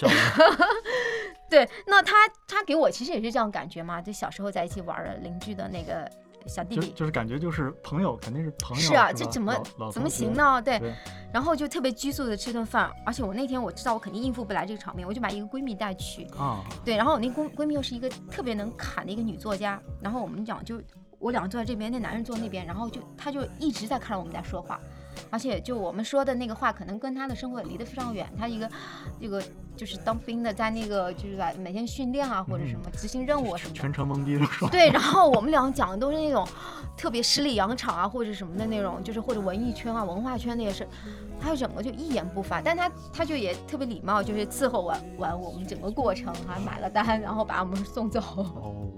[1.49, 2.13] 对，那他
[2.47, 6.07] 他给我其实也是这样感觉嘛，就小时候在一起玩的邻居的那个。
[6.47, 8.81] 小弟弟就是感觉就是朋友，肯定是朋友。
[8.81, 9.55] 是啊，这怎么
[9.91, 10.61] 怎么行呢？
[10.61, 10.81] 对，
[11.33, 16.63] 然后就特别拘束的吃顿饭，而且我那天我知道我肯定应付不来这个场面，我就把一个闺蜜带去啊。
[16.83, 20.81] 对，然后我那闺闺蜜又是一个特别能侃的一个女作家，然后我们讲就
[21.19, 24.79] 我俩坐在这边，那男人坐那边，然后就他就一直在看着我们在说话。
[25.29, 28.27] 而且就我们说的那个话，可能跟他的生活离得非常远。
[28.37, 28.69] 他一个，
[29.19, 29.41] 这个
[29.75, 34.69] 就是当兵的，在那个就是在每天训练啊，或者什么执行任务什么的，全程懵逼的说。
[34.69, 36.47] 对，然后我们俩 讲的都是那种
[36.97, 40.87] 特别十里洋场啊，或者什么的那种，就是或者文艺圈啊、文化圈那些事，
[41.39, 42.61] 他就整个就一言不发。
[42.61, 48.21] 但他他就也特别礼貌，就是伺候完完我们整个过程，还买了单，然后把我们送走。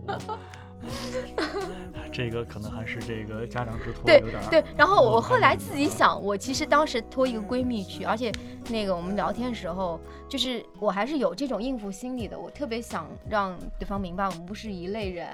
[2.12, 8.32] 这个可能还是这个家长之托对对，然后我后来自己想，我其实当时托一个闺蜜去，而且
[8.70, 15.28] 那个我们聊天的时候，就是我还是有这种应付心理的，我特别想让对方明白我们不是一类人，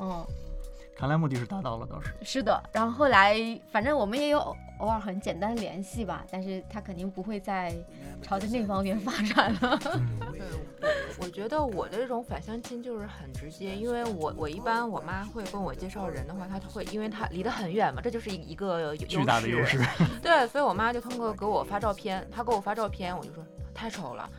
[0.00, 0.26] 嗯。
[0.96, 2.12] 看来目的是达到了，倒是。
[2.22, 3.36] 是的，然后后来
[3.70, 4.38] 反正我们也有
[4.78, 7.74] 偶尔很简单联系吧，但是他肯定不会再
[8.22, 9.78] 朝着那方面发展了。
[10.80, 10.90] 对，
[11.20, 19.78] 我觉得我的这种反相亲就是很直接，因为我我一般我妈会跟我介绍人的话，她会因为她离得很远嘛，这就是一个巨大的优势。
[20.22, 23.44] 对，所以我妈就通过给我发照片，她给我发照片，我就说。
[23.76, 24.30] 太丑了，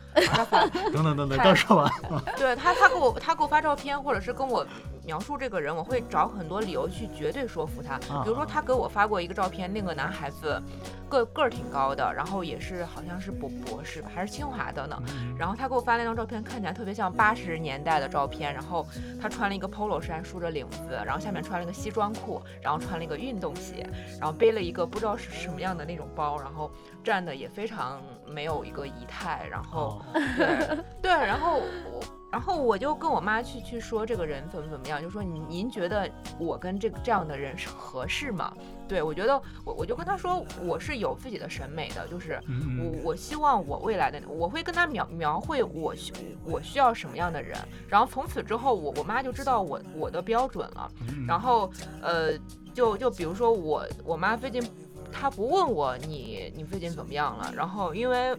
[0.94, 1.92] 等等等等，刚说完。
[2.38, 4.66] 对他，他给我他给我发照片，或者是跟我
[5.06, 7.96] 描述这个人，我会找很多理由去绝对说服他。
[8.24, 10.60] 比如说，他给我发过一个照片，那个男孩子
[11.08, 15.00] 个个儿挺高的，然后也是好像是博博士吧，还是清华的呢。
[15.38, 18.52] 然后他给我发那张照片，看起来特别像八十年代的照片。
[18.52, 18.84] 然后
[19.22, 23.88] 他穿了一个 polo 衫，梳着领子，然后下面穿了一个西装裤，然后穿了一个运动鞋，
[24.18, 26.68] 然后背了一个不知道是什么样的那种包，然后
[27.04, 30.02] 站的也非常没有一个仪态，然后。
[30.36, 38.52] 对对，然后我，然后我就跟我妈去去说这个人怎么怎么样，就说您您觉得我跟这这样的人是合适吗？
[38.88, 42.40] 对我觉得我我就跟他说我是有自己的审美的，就是
[42.78, 46.12] 我我希望我未来的我会跟他描描绘我需
[46.44, 47.56] 我需要什么样的人，
[47.88, 50.90] 然后从此之后我我妈就知道我我的标准了，
[51.26, 51.70] 然后
[52.02, 52.36] 呃
[52.74, 54.62] 就就比如说我我妈最近
[55.10, 58.36] 她不问我你你最近怎么样了，然后因为。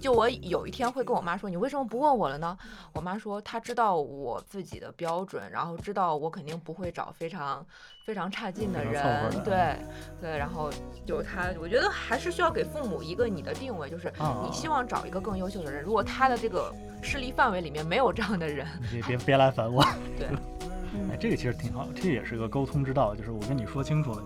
[0.00, 2.56] 就我有一天会跟我妈说，你为什么不问我了呢？
[2.92, 7.64] 我妈说她知道我自己的标准，然后知道我肯定不会找非常
[8.04, 9.02] 非常差劲的人，
[9.42, 9.76] 对
[10.20, 10.70] 对，然后
[11.06, 14.12] 就她，我觉得还是需要给父母一个你的定位，就是
[14.44, 16.70] 你希望找一个更优秀的人，如果他的这个
[17.02, 19.82] 势力范围里面没有这样的人，你别别来烦我。
[20.18, 20.28] 对，
[21.10, 24.22] 哎，这个其实挺好，这也是个沟通之道，就是我跟你说清楚了。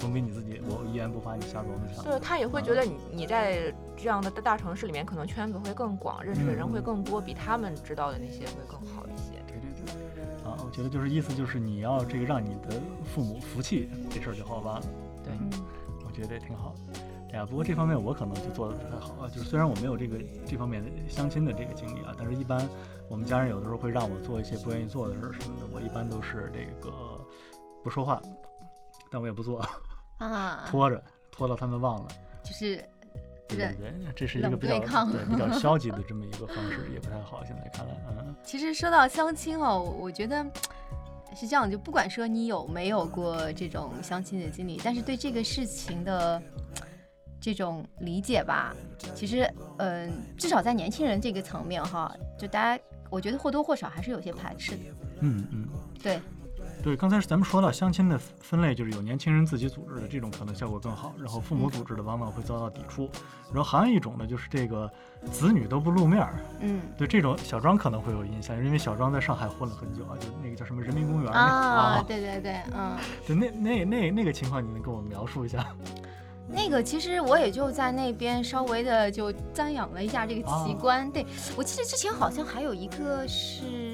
[0.00, 2.02] 总比你自己我一言不发你瞎琢磨强。
[2.02, 9.34] 对他也会觉得你你在这样的大城市里面，可能圈子会更广，认识的人会更多，比他们知道的那些会更好一些。
[9.46, 10.24] 对对对。
[10.42, 14.82] 啊，我觉得就是意思就是你要这个让你的父母服气，这事儿就好办了。
[15.22, 15.32] 对，
[16.06, 16.74] 我觉得也挺好。
[17.32, 19.28] 哎呀，不过这方面我可能就做的不太好啊。
[19.28, 22.66] 就是虽然我没有这个这方面的相亲的这个经历啊，但是一般
[23.08, 26.90] 我们家人有的时候会让我做一些不愿意做的事儿什么的，我一般都是这个
[27.84, 28.20] 不说话，
[29.10, 29.64] 但我也不做。
[30.20, 32.08] 啊，拖着拖到他们忘了，
[32.42, 32.76] 就是
[33.48, 37.42] 对对对，这是一个比较对比较消极的这么一个方式，也不太好。
[37.44, 38.34] 现在看来，嗯。
[38.44, 40.44] 其实说到相亲哦，我觉得
[41.34, 46.40] 是这样，就不管说你有没有过这种相亲的经历，但是对这个事情的
[47.40, 48.76] 这种理解吧，
[49.14, 54.82] 其实嗯，至少在年轻人这个层面哈，就大家我觉得或多或少还是有些排斥的。
[55.20, 55.68] 嗯嗯，
[56.02, 56.20] 对。
[56.82, 63.10] 对，刚才咱们说到相亲的分类，就是有年轻人自己组织的这种可能效果更好，然后父母组织的往往会遭到抵触，
[63.52, 64.90] 然后还有一种呢，就是这个
[65.30, 75.66] 子女都不露面儿，嗯，对，这种小庄可能会有印象，因为小庄在上海混了很久啊，就那个叫什么人民公园啊，对对对，嗯， 对，那那那那个情况，你能跟我描述一下？
[76.52, 81.24] 那个其实我也就在那边稍微的就瞻仰了一下这个奇观，对
[81.56, 83.89] 我记得之前好像还有一个是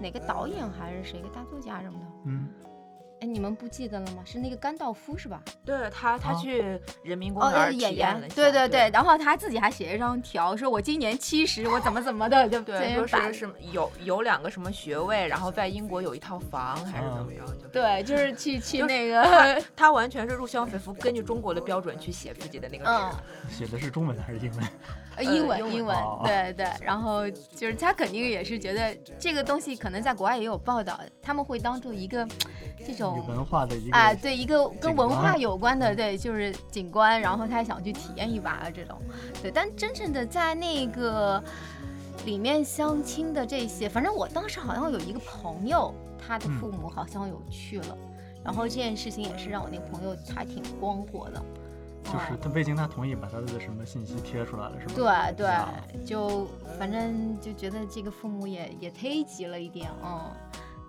[0.00, 2.48] 哪个导演还是谁个大作家什么的，嗯。
[3.20, 4.22] 哎，你们不记得了吗？
[4.24, 5.42] 是那个甘道夫是吧？
[5.64, 17.46] 对他，他去人民公园演演，对对对，然后他自己还写一张条，说我今年七十，我怎么怎么的，就对，说是什么有有两个什么学位，然后在英国有一套房，还是怎么着？
[17.60, 22.84] 就对，就是去 去那个， 他完全是入乡随俗，根据中国的标准去写自己的那个
[23.48, 23.54] 纸。
[23.54, 24.64] 写的是中文还是英文？
[25.16, 26.66] 呃，英文，英文，对对。
[26.80, 32.26] 然后就是他肯定也是觉得这个东西可能在国外也有报道，他们会当做一个
[32.86, 33.22] 这种。
[33.28, 38.96] 文化的一个啊，对，一个跟文化有关的，对，就是景观，然后他想去体验一把啊，这种，
[39.42, 39.50] 对。
[39.50, 41.42] 但真正的在那个
[42.24, 47.98] 里面相亲的这些，反正我当时好像有一个朋友，他的父母好像有去了，
[48.44, 51.42] 然后这件事情也是让我那个朋友还挺光火的，
[52.04, 55.30] 就是他未经他同意把他的什么信息贴出来了，是吧？
[55.32, 56.46] 对对，就
[56.78, 60.20] 反正就觉得这个父母也也忒急了一点，嗯。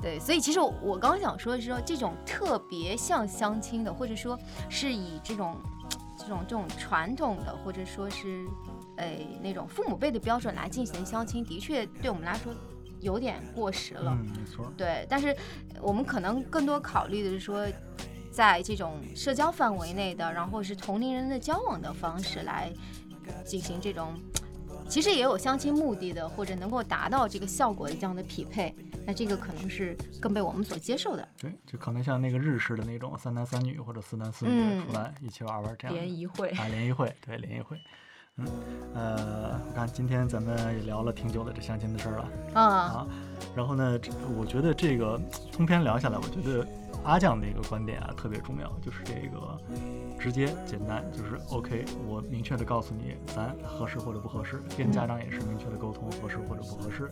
[0.02, 4.38] 对，所以其实我刚刚想说的是说，这种特别像相亲的，或者说
[4.68, 5.56] 是以这种
[6.18, 8.46] 这种这种传统的，或者说是
[8.98, 12.52] 哎那种父母辈的标准来进行相亲，的确对我们来说
[13.00, 14.18] 有点过时了。
[14.20, 14.72] 嗯，没错。
[14.76, 15.36] 对，但是
[15.80, 17.68] 我们可能更多考虑的是说，
[18.32, 22.72] 在这种社交范围内的，然后是同龄人的交往的方式来
[23.46, 24.14] 进行这种。
[24.88, 28.76] 其实也有相亲目的的，或者能够达到这个效果的这样的匹配，
[29.06, 31.28] 那这个可能是更被我们所接受的。
[31.40, 37.78] 对，就可能像那个日式的那种三男三女或者四男四女出来一起玩玩这样联谊会啊，联谊会，对联谊会。
[38.38, 38.48] 嗯，
[38.94, 43.08] 呃，我看今天咱们也聊了挺久的这相亲的事儿了啊，啊，
[43.54, 44.00] 然后呢，
[44.38, 45.20] 我觉得这个
[45.52, 46.66] 通篇聊下来，我觉得
[47.04, 49.58] 阿酱的一个观点啊特别重要，就是这个
[50.20, 57.10] 直接简单，就是 OK，我明确的告诉你咱合适或者不合适，跟家长也是明确的沟通合适或者不合适，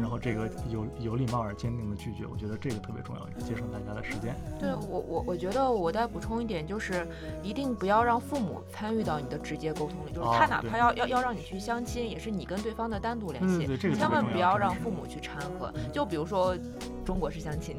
[0.00, 4.34] 然后这个有有礼貌而坚定的拒绝，我觉得这个特别重要，节省大家的时间。
[4.58, 7.06] 对我我我觉得我再补充一点，就是
[7.42, 15.72] 一定不要让父母参与到你的直接沟通里，就是他哪怕要、要要让你去相亲，也是你跟对方的单独联系，对对对，这个千万不要让父母去掺和。
[15.92, 16.56] 就比如说
[17.06, 17.76] 中国式相亲，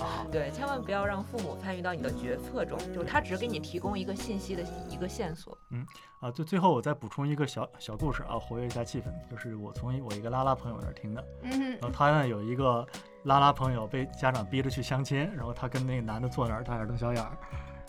[0.00, 5.56] 啊， 对，千万不要让父母参与到你的决策中，就是他只是给你提供一个信息的一个线索。
[5.70, 5.86] 嗯
[6.20, 11.70] 啊，最最后我再补充一个小小故事啊，活跃一下气氛，就是我从我一个拉拉朋友那儿听的，嗯哼。
[11.72, 12.86] 然后他呢有一个
[13.24, 17.38] 拉拉朋友被家长逼着去相亲，然后他跟那个男的坐那儿大眼瞪小眼儿，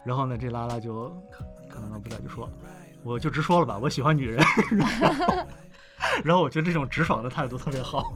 [0.06, 2.50] 然后呢这拉拉就可可能不在就说，
[3.04, 4.44] 我就直说了吧，我喜欢女人，
[6.24, 8.14] 然后我觉得这种直爽的态度特别好，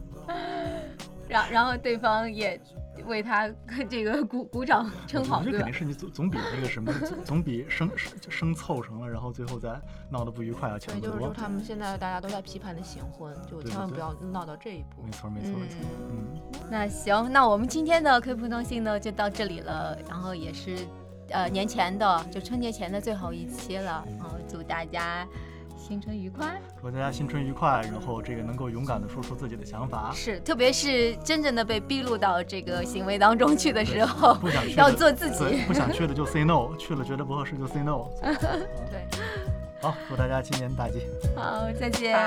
[1.28, 2.59] 然然后对方也
[3.05, 3.49] 为他
[3.89, 5.73] 这个鼓鼓掌称好，对吧我觉得肯定？
[5.73, 9.69] 是你总总比那个什么总总比生生生凑成了，然后最后再
[10.09, 11.34] 闹得不愉快要强对，得多就是说。
[11.34, 15.11] 他们现在大家都在批判的行婚，就千万不要闹到这一步没。
[15.11, 15.78] 错没错没错，
[16.09, 16.41] 嗯。
[16.69, 20.78] 那行，那我们今天的科普通信呢就到这里了，然后也是
[21.30, 25.28] 呃年前的，就春节前的最后一期了，然后祝大家
[25.88, 26.59] 新春愉快。
[26.81, 38.07] 祝大家新春愉快，然后这个能够勇敢的说出自己的想法，是，特别是真正的被逼入到这个行为当中去的时候，不想去要做自己，不想去的就 say no，去了觉得不合适就 say no。
[38.19, 39.21] 对。
[39.79, 41.05] 好，祝大家新年大吉。
[41.36, 42.17] 好，再见。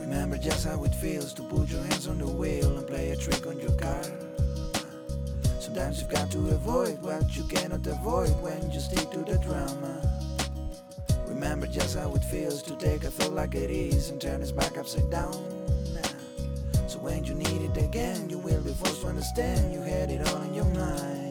[0.00, 3.16] Remember just how it feels to put your hands on the wheel and play a
[3.16, 4.23] trick on your car.
[5.74, 10.00] Sometimes you've got to avoid what you cannot avoid when you stick to the drama.
[11.26, 14.54] Remember just how it feels to take a thought like it is and turn it
[14.54, 15.32] back upside down.
[16.86, 20.24] So when you need it again, you will be forced to understand you had it
[20.28, 21.23] all in your mind.